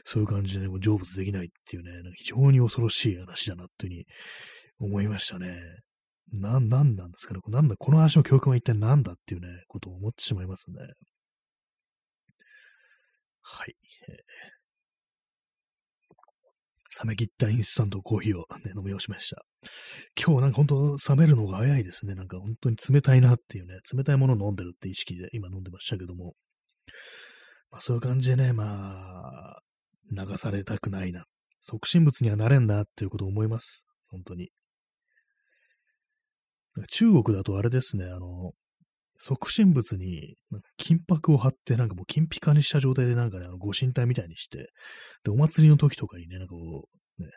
[0.04, 5.58] そういう感じでね、成仏できないっていうね、非常に恐ろしい話だなっていうふうに思いましたね。
[6.32, 7.40] な、なんなんですかね。
[7.48, 10.76] なんだ、この話の教訓は一体何だっていうね、ことを思ってしまいますね。
[13.42, 13.76] はい。
[17.02, 19.44] 冷め切ったインスタントコーヒーを、ね、飲み干しました。
[20.18, 22.14] 今日なんか本当冷めるのが早いですね。
[22.14, 26.34] なんか本当に冷たいなっていうね、冷たいものを飲んでるって意識で今飲んでましたけども。
[27.70, 29.60] まあそういう感じでね、まあ、
[30.10, 31.24] 流されたくないな。
[31.60, 33.86] 即身仏にはなれんなっていうことを思います。
[34.08, 34.50] 本当に。
[36.90, 38.52] 中国だとあれですね、あの、
[39.18, 40.36] 即身仏に
[40.76, 44.70] 金箔を貼って、なんかもう金ピカにした状態でなんかね、あのご神体みたいにして、
[45.24, 47.30] で、お祭りの時とかにね、なんかこう、ね、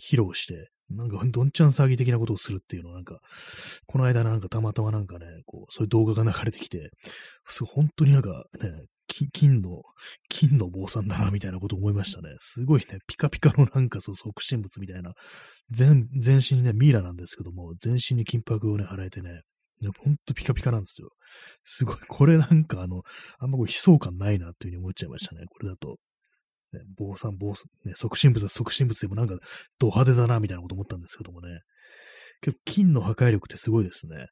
[0.00, 3.20] 披露して、なんかどんちゃん騒ぎ的なことをするっていうのをなんか、
[3.86, 6.90] この間なんかたまたまなんかね、こう、そういう動画が流れてきて、
[7.74, 8.72] 本当になんかね、
[9.32, 9.82] 金の、
[10.28, 12.34] 金の坊さんだな、みたいなこと思いましたね。
[12.38, 15.12] すごいね、ピカピカのなんかそう、即身仏みたいな、
[15.70, 19.42] 全、全身にね、ミイラなんですけども、全身に金箔をね、払えてね、
[20.02, 21.08] ほんとピカピカなんですよ。
[21.64, 23.02] すごい、これなんかあの、
[23.38, 25.96] あんまこう悲壮感ないなっていうふうに思っちゃいましたね、これだと。
[26.72, 29.36] ね、坊さん、坊さん、ね、即身仏は即身仏でもなんか、
[29.78, 31.60] ド派手だな、みたいなこと思ったんですけどもね。
[32.42, 34.26] けど、金の破壊力ってすごいですね。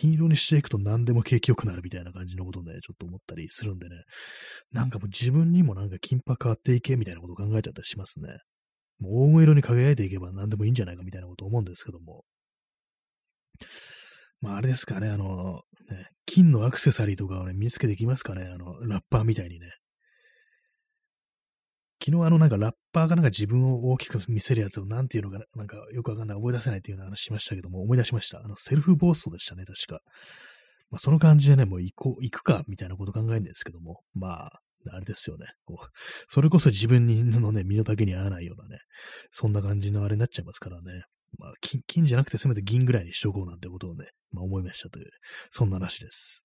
[0.00, 3.96] 金色にしていくと何でも景気良くなるみたいな感じのことね、ちょっと思ったりするんでね。
[4.72, 8.38] なんかもう自分にもなんか金箔買っていけみたいなことを考えちゃったりしますね。
[8.98, 12.24] もう黄金色に輝いていけば何でもいいんじゃないかみたいなこと思うんですけども。
[14.40, 19.70] まああれですかね、あの、ね、金のアクセサリーとかをね、身につけていきますかね、あの、ラッパーみたいにね。
[22.02, 28.40] 昨日あのなんかラッパーがなんか自分を大きく見せるやつをなんていうのかな、なんかよくわかんない、思い出せないっていうような話しましたけども、思い出しました。
[28.42, 30.00] あの、セルフボーストでしたね、確か。
[30.90, 34.60] まあ、その感じでね、もう行こう、行くか、みたいなこと考えるんですけども、まあ、
[34.92, 35.46] あれですよね。
[35.66, 35.88] こう、
[36.28, 38.78] それこそ自分のね、身の丈に合わないようなね、
[39.30, 41.04] そんな感じのあれになっちゃいますからね。
[41.38, 45.10] まあ、金、金じゃなくてせめて銀ぐらいにしとこうなんてことをね、まあ思いましたという、
[45.50, 46.44] そんな話です。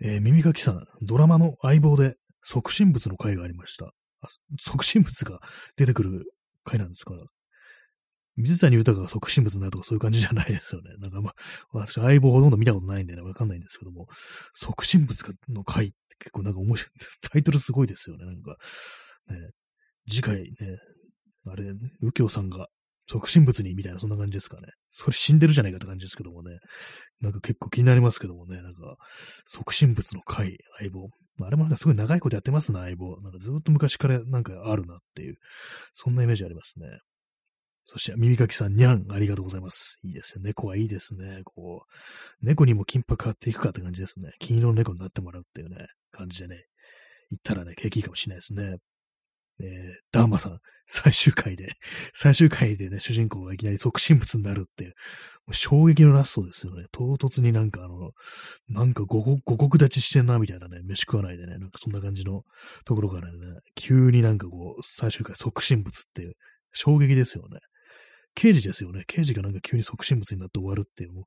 [0.00, 3.92] えー、耳かきさん、ドラマの相棒で即身仏の回がありました。
[4.60, 5.40] 即身仏が
[5.76, 6.32] 出てくる
[6.64, 7.14] 回なんですか？
[7.14, 7.24] ら
[8.36, 10.90] 水谷豊が即身仏になるとかそういう感じじゃないですよね。
[10.98, 11.34] なんかまあ、
[11.72, 14.08] 私相棒ほとんど見たことないんでね、わかんないんですけども、
[14.54, 17.20] 即身仏の回って結構なんか面白いです。
[17.30, 18.26] タイトルすごいですよね。
[18.26, 18.56] なんか、
[19.28, 19.50] ね、
[20.08, 20.78] 次回ね、
[21.46, 22.68] あれ、右京さんが
[23.08, 24.68] 即身仏にみたいなそんな感じですかね。
[24.90, 26.58] それ死んでるじゃないかって感じですけどもね。
[27.20, 28.62] なんか結構気になりますけどもね。
[28.62, 28.96] なんか、
[29.46, 31.10] 即身仏の回、相棒。
[31.40, 33.20] あ、れもなんかすごい長いことやってますね、相棒。
[33.20, 35.36] なんかずっと昔からなんかあるなっていう、
[35.94, 36.86] そんなイメージありますね。
[37.86, 40.00] そして、耳かきさん、にゃん、ありがとうございます。
[40.04, 40.44] いいですね。
[40.44, 41.42] 猫はいいですね。
[41.44, 41.84] こ
[42.42, 44.32] う、猫にも金箔買っていくかって感じですね。
[44.38, 46.64] 金色の猫になってもらうっていうね、感じでね、
[47.30, 48.78] 行ったらね、景気いいかもしれないですね。
[49.60, 51.74] えー、ダーマさん、最終回で、
[52.12, 54.94] 最終回でね、主人公がいきなり即身仏になるって、
[55.52, 56.86] 衝撃のラストですよね。
[56.92, 58.12] 唐突になんかあの、
[58.68, 62.42] なんか五国五国立ちしてんな、みたいなね、飯食わないでね、なんかそんな感じの
[62.84, 63.38] ところからね、
[63.74, 66.34] 急になんかこう、最終回即身仏っていう、
[66.72, 67.60] 衝撃ですよね。
[68.34, 69.04] 刑事ですよね。
[69.06, 71.24] 刑事がなんか急に即身仏になって終わるっていう、もう、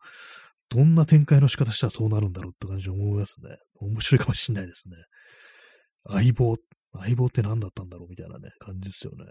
[0.70, 3.58] どんな展開の仕方したらそうなるんだろうって感じで思いますね。
[3.80, 4.98] 面白いかもしんないですね。
[6.10, 6.58] 相棒
[6.94, 9.26] 相棒って何だったんだろうみたいなね、感じですよね。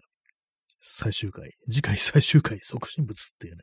[0.81, 3.63] 最終回、次回最終回、即身仏っていうね、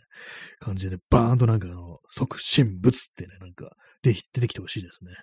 [0.60, 3.72] 感じでね、バーンとなんかあの、即身仏ってね、なんか
[4.02, 5.14] 出てきてほしいですね。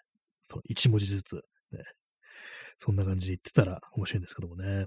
[0.44, 1.36] その一文字ずつ、
[1.72, 1.82] ね。
[2.78, 4.86] そんな感じで言ってたら面白いんですけどもね。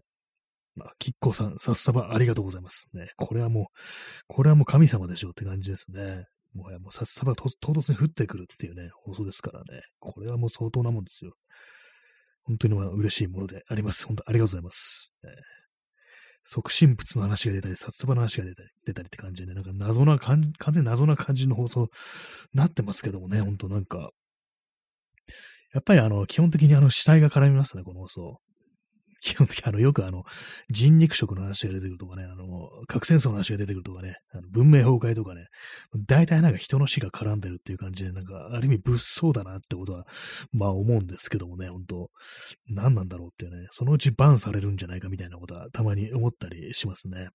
[0.75, 2.88] まあ、キッコーさん、さっさばありがとうございます。
[2.93, 3.11] ね。
[3.17, 3.65] これはもう、
[4.27, 6.25] これはもう神様でしょうって感じですね。
[6.53, 9.81] もはやもうさっさば唐突に降ってくるっていうね、放送ですからね。
[9.99, 11.34] これはもう相当なもんですよ。
[12.43, 14.05] 本当にまあ嬉しいものであります。
[14.05, 15.13] 本当ありがとうございます。
[15.23, 15.31] えー、
[16.43, 21.87] 即身仏の話が出たり、殺馬の話が出たり、出たりって感じで、ね、なんか謎な感じ、完全に謎な感じの放送に
[22.53, 24.11] なってますけどもね、本当なんか、
[25.73, 28.41] やっぱりあの、基本的にあの、死体が絡みますね、この放送。
[29.24, 30.24] 基本的にあの、よくあの、
[30.69, 35.45] 人肉食の話が出てくるとかね、あの、核戦争の話が出てくるとかね、あの文明崩壊とかね、
[36.05, 40.05] 大体なんか人の死が絡んでるっていう感じで、なんか、ある意味物騒だなってことは、
[40.51, 42.11] まあ思うんですけどもね、本当
[42.67, 47.30] 何なんだろうっていうね、そのうちバンされるんじゃないかみたいなことはたまに思ったりしますね。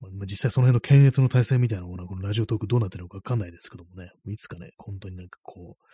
[0.00, 5.84] まあ、実際その辺の検閲の体制みたいなものは、このラジオトークどうなってるのかわかんないですけどもね、いつかね、本当になんかこう、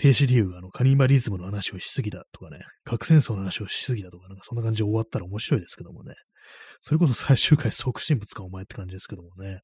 [0.00, 6.14] 停止理由があのカニバリズムの話をしすぎだとかね、核戦争の話をしすぎだとか、なんかそんな感じで終わったら面白いですけどもね。
[6.80, 9.60] それこそ最終回即身仏かお前って感じですけどもね。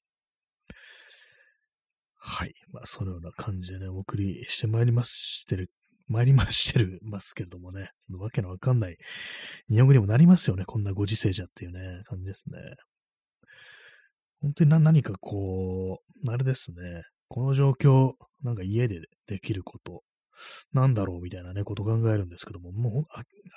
[2.18, 2.52] はい。
[2.70, 5.70] まあ、そのような感じでね、お送りしてまいりましてる、
[6.06, 7.92] 参りましてる、ますけれどもね。
[8.10, 8.98] わけのわかんない
[9.70, 10.66] 日本語にもなりますよね。
[10.66, 12.58] こんなご時世じゃっていうね、感じですね。
[14.42, 17.04] 本当にな何かこう、あれですね。
[17.28, 18.12] この状況、
[18.42, 20.02] なんか家でできること、
[20.72, 23.02] なんだろうみたいなね、こと考えるんですけども、もう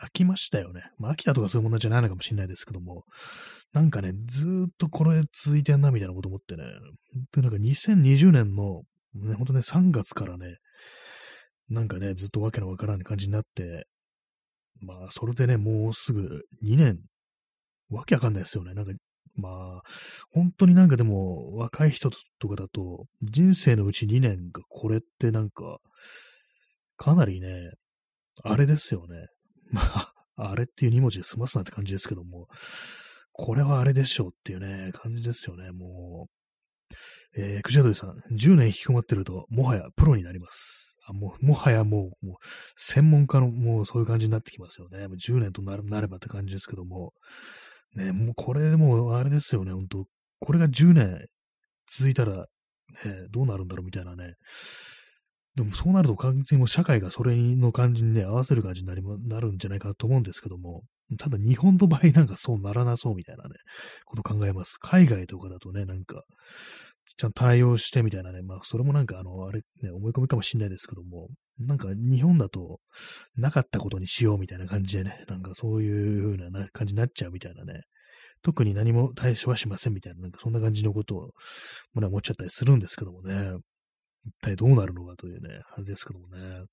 [0.05, 0.83] 飽きましたよね。
[0.97, 3.03] まあ飽きたとかそういう問題じゃないのかもしれないですけども、
[3.73, 6.63] なんかね、ずっとこれ続いてんなみたいなこと思ってね、
[7.33, 10.57] で、なんか2020年の、ね、ほんとね、3月からね、
[11.69, 13.87] なんかね、ずっとわけのわからん感じになって、
[14.81, 16.99] まあ、それでね、もうすぐ2年、
[17.89, 18.73] わけわかんないですよね。
[18.73, 18.93] なんか、
[19.35, 19.81] まあ、
[20.31, 22.09] 本当になんかでも、若い人
[22.39, 25.79] とかだと、人生のうち2年がこれってなんか、
[26.99, 27.71] かなりね、
[28.43, 29.27] あれですよね。
[29.71, 32.47] まあ、あれっていう2文字で済ますなって感じですけども、
[33.31, 36.39] これはあれでしょうっていうね、感じですよね、もう。
[37.37, 40.97] えー、クジャドリさん、10年引きこもってると、もはやプロになります。
[41.07, 42.35] あもうもはやもう、もう
[42.75, 45.07] 専門家の、もうそういう感じになってきますよね。
[45.07, 47.13] もう10年となればって感じですけども、
[47.95, 50.05] ね、もうこれもうあれですよね、本当
[50.39, 51.25] これが10年
[51.87, 52.47] 続いたら、
[53.05, 54.33] ね、どうなるんだろうみたいなね。
[55.55, 60.83] でもそうなると完全にもう社会がそれの感じにね、合わせる感じになりなるんじゃないかなと思うんですけども、
[61.17, 63.49] ただ日本の場合なんかそうならなそうみたいなね、
[64.05, 64.77] こと考えます。
[64.79, 66.23] 海外とかだとね、なんか、
[67.17, 71.27] ちゃんと対応してみたいなね、まあそれもなんかあの、あれね、思い込みかもしれないですけども、
[71.57, 72.79] なんか日本だと
[73.35, 77.81] なかったことにしようみたいな感じでね、なんかそういう風な感じになっちゃうみたいなね、
[78.41, 81.31] 特に何も対処はしませんみたいな、なんかそんな感じのことを、
[81.93, 83.51] もね、思っちゃったりするんですけどもね、
[84.25, 86.65] 一体どうなるのかというね、あれですけどもね。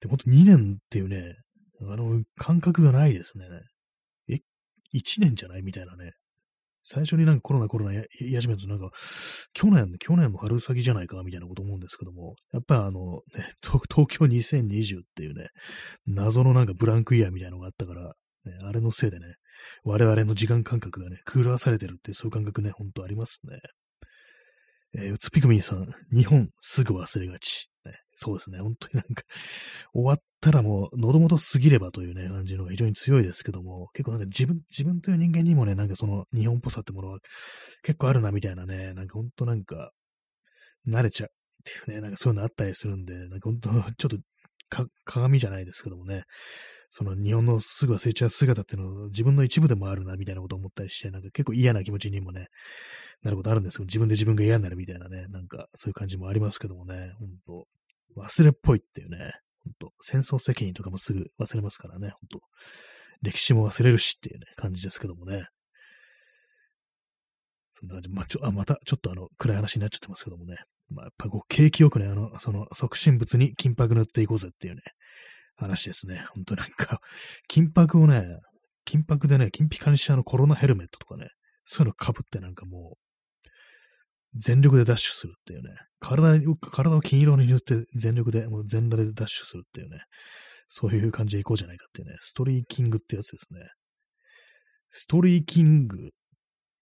[0.00, 1.36] で、ほんと2年っていうね、
[1.82, 3.46] あの、感覚がないですね。
[4.28, 4.34] え、
[4.94, 6.12] 1年じゃないみたいなね。
[6.88, 8.90] 最初になんかコロナコロナやり始めるとなんか、
[9.52, 15.48] 去年、去年の春先じゃないかみたいなこと思うんですけども、やっぱあの、ね、東京2020っていうね、
[16.06, 18.14] 謎のなんかブランクイヤーみたいなのがあったから、
[18.44, 19.34] ね、あれのせいでね、
[19.82, 23.58] 我々の時間感覚がね、狂わされてるってそういう感覚ね、ほんとありますね。
[24.98, 27.68] えー、うつぴくみんさん、日本すぐ忘れがち。
[27.84, 29.22] ね、そうですね、本当になんか
[29.92, 37.18] 終わったらもう、喉元過ぎればというね、感じのが非常に強いですけども、結構なんか自分、自分という人間にもね、なんかその日本っぽさってものは
[37.82, 39.92] 結構あるなみたいなね、なんか本当なんか、
[40.88, 41.32] 慣れちゃうっ
[41.64, 44.18] ていうね、なんかそういうのあったりするんで、なんか本当、ちょっと
[44.68, 46.24] か鏡じゃないですけどもね、
[46.90, 52.48] その日本のすぐ忘れちゃう姿っていうのを自分の一部でもあるなみたいなことを思ったりして、なんか結構嫌な気持ちにもね、
[53.22, 57.66] なることあるんですけど、自分で自分が嫌になるみたいなね、なんかそういう感じもありますけどもね、ほんと、
[58.16, 59.34] 忘れっぽいっていうね、
[59.64, 62.40] ほんと、戦争責任とかもすぐ忘れますからね、ほんと、
[63.22, 65.48] 歴史も忘れるしっていうね、感じですけどもね。
[67.72, 70.56] そんな感じ、まあ、ちょ、あ、また、ちょっとあの、暗い話になっちゃってますけどもね。
[70.88, 74.82] まあ、やっぱこう、景気よくね、あの、その、促進物に金箔塗っていこうぜっていうね、
[75.56, 76.26] 話ですね。
[76.34, 77.00] ほんとなんか、
[77.48, 78.24] 金箔をね、
[78.84, 81.28] 金箔でね、金ピカにしたあのコロナヘルメットとかね、
[81.64, 82.98] そういうの被ってなんかもう、
[84.38, 86.40] 全力でダッシュするっていうね、体
[86.70, 90.00] 体を金色に塗って全力で、もう全裸でダッシュするっていうね、
[90.68, 93.60] そういう感じでいこうじゃないかっていうね、ストリーキングってやつですね。
[94.90, 96.10] ストリーキング、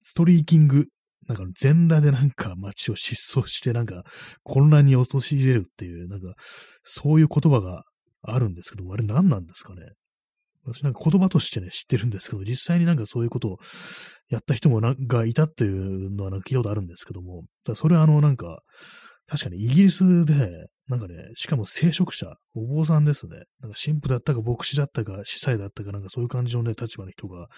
[0.02, 0.86] ストリーキング、
[1.26, 4.02] なんか全裸でなんか街を失踪してなんか
[4.42, 6.34] 混乱に陥れるっていう、なんか
[6.82, 7.84] そういう言葉が
[8.26, 9.82] あるんですけど、あれ何なんですかね。
[10.66, 13.58] 私なんか言葉としてね、知ってるんですけど、実際になんかそういうことを
[14.28, 18.60] やった人もなんかいたっていうのはなんか聞いたことあるんですけども、だそれはあのなんか、
[19.26, 23.44] 確かにイギリスで、なんかね、しかも聖職者、お坊さんですね。
[23.60, 27.48] なんか神父だったか牧師だったか司祭だったかなんかそういう感じのね、立場の人が、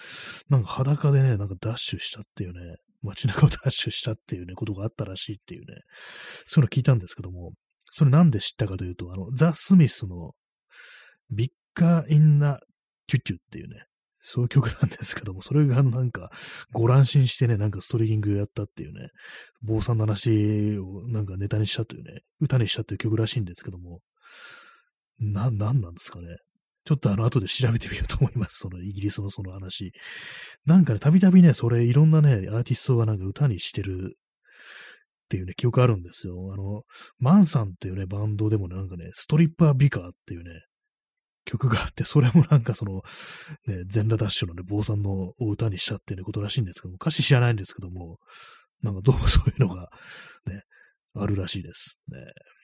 [0.49, 5.67] なんか裸でね、なんかダッシュしたっていうね、街中をダッシュしたっていうね、ことがあったらしいっていうね、
[6.45, 7.51] そういうの聞いたんですけども、
[7.91, 10.31] それなんで知ったかというと、あの、ザ・スミスの
[11.31, 12.59] ビッカー・インナ・
[13.07, 13.85] キュッキュっていうね、
[14.19, 16.31] そういう曲なんですけども、それがなんか、
[16.71, 19.09] ご乱心してね、なんかストリーキングやったっていうね、
[19.61, 24.01] 坊さんの話をなんかネタにしたというね、歌にしたっていう曲らしいんですけども、
[25.19, 26.37] な、なんなんですかね。
[26.85, 28.59] ちょっとあの後で調べてみようと思います。
[28.59, 29.91] そのイギリスのその話。
[30.65, 36.51] なんかね、たびたびね、それいろんなね、アーティストがなんか歌にしてるっていうね、記憶あるんですよ。
[36.53, 36.83] あの、
[37.19, 40.61] マンさんっていうね、バンドでも、なんかね、ストリッパービカーっていうね、
[41.47, 43.01] 曲があって、それもなんかその、
[43.67, 48.17] ね、全裸ダッシュのね、坊さんのお歌にしちゃっていうことらしいんですけども、歌詞知らないんですけども、
[48.83, 49.89] なんかどうもそういうのが、
[50.45, 50.61] ね、
[51.15, 51.99] あるらしいです。
[52.09, 52.17] ね、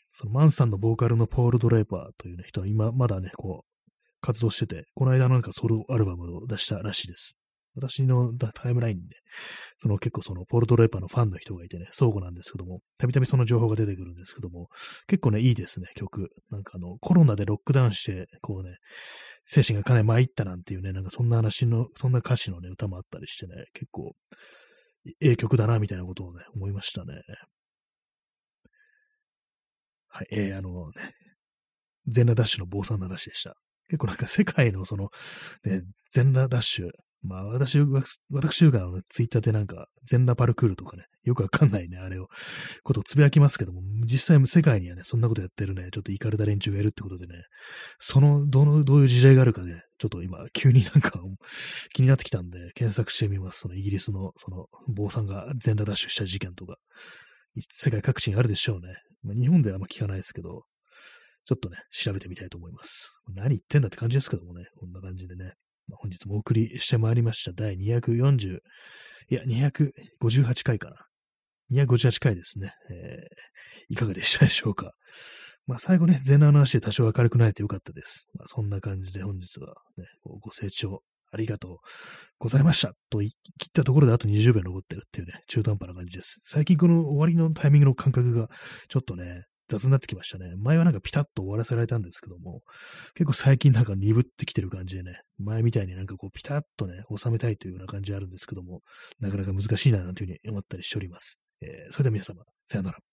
[0.10, 7.38] そのマンさんのボーカルのポール・ドレーパーという、ね、人は今まだね、こう、活動してて、この間なんかソロアルバムを出したらしいです。
[7.76, 9.16] 私のタイムラインで、
[9.80, 14.70] その結構そのポルトレーパーのファンの人がいてね、相互なんですけども、たびたびその情報が出てくるんですけども、
[15.08, 16.30] 結構ね、いいですね、曲。
[16.50, 18.78] なんかあの、コロナでロックダウンして、こうね、
[19.44, 24.14] 精神がかなり参ったなんていうね、なんかそんな話の、そんな歌詞のね、歌もあったりしてね、結構、
[25.22, 27.22] ええ曲だな、みたいなことをね、思いましたね。
[30.08, 31.12] はい、えー、あのね、
[32.08, 33.56] 全裸ダッシュの坊さんの話でした。
[33.88, 35.10] 結構なんか世界のその、
[35.64, 36.90] ね、全裸ダッシュ、
[37.24, 37.80] まあ私、
[38.30, 42.28] 私がツイッターでなんか、全裸パルクールとかね、よくわかんないね、あれを、
[42.84, 47.44] ことをつぶやきますけども、実際世界にはね、そんなことやってるね、ちょっとイカれた連中がいるってことでね、
[48.00, 51.22] その、どの、どういう時代があるかね、ちょっと今、急になんか
[51.94, 53.62] 気になってきたんで、検索してみます。
[53.62, 56.78] そのイギリスの、その、坊さんが全裸ダッシュした事件とか、
[57.72, 58.98] 世界各地にあるでしょうね。
[59.24, 60.66] まあ、日本ではあんま聞かないですけど、
[61.46, 63.22] ちょっとね、調べてみたいと思います。
[63.34, 65.54] 何言ってんだって感じですけどもね、こんな感じでね。
[65.92, 67.52] 本日もお送りしてまいりました。
[67.54, 68.60] 第240、
[69.30, 70.96] いや、258回かな。
[71.72, 72.74] 258回ですね。
[72.90, 74.94] えー、いかがでしたでしょうか。
[75.66, 78.28] まあ最後ね、前半の話で多少明るくなれてよかったです。
[78.34, 80.06] まあそんな感じで本日はね、
[80.42, 81.78] ご清聴ありがとう
[82.38, 86.40] ございましたと言い切ったところであと20秒残ってるっていうね、中途半端な感じです。
[86.44, 88.50] 最近この終わりのタイミングの感覚が
[88.90, 90.54] ちょっとね、雑になってきましたね。
[90.58, 92.62] 前はなんかピタッと終わらせられたんですけども、
[93.16, 98.82] 結構最近なんか鈍ってきてる感じでね、前みたいになんかこうピタッとね、収めたいというような感じあるんですけども、
[99.20, 101.40] なかなか難しいななんていうふうに思ったりしております。
[101.62, 103.13] えー、それでは皆様、さよなら。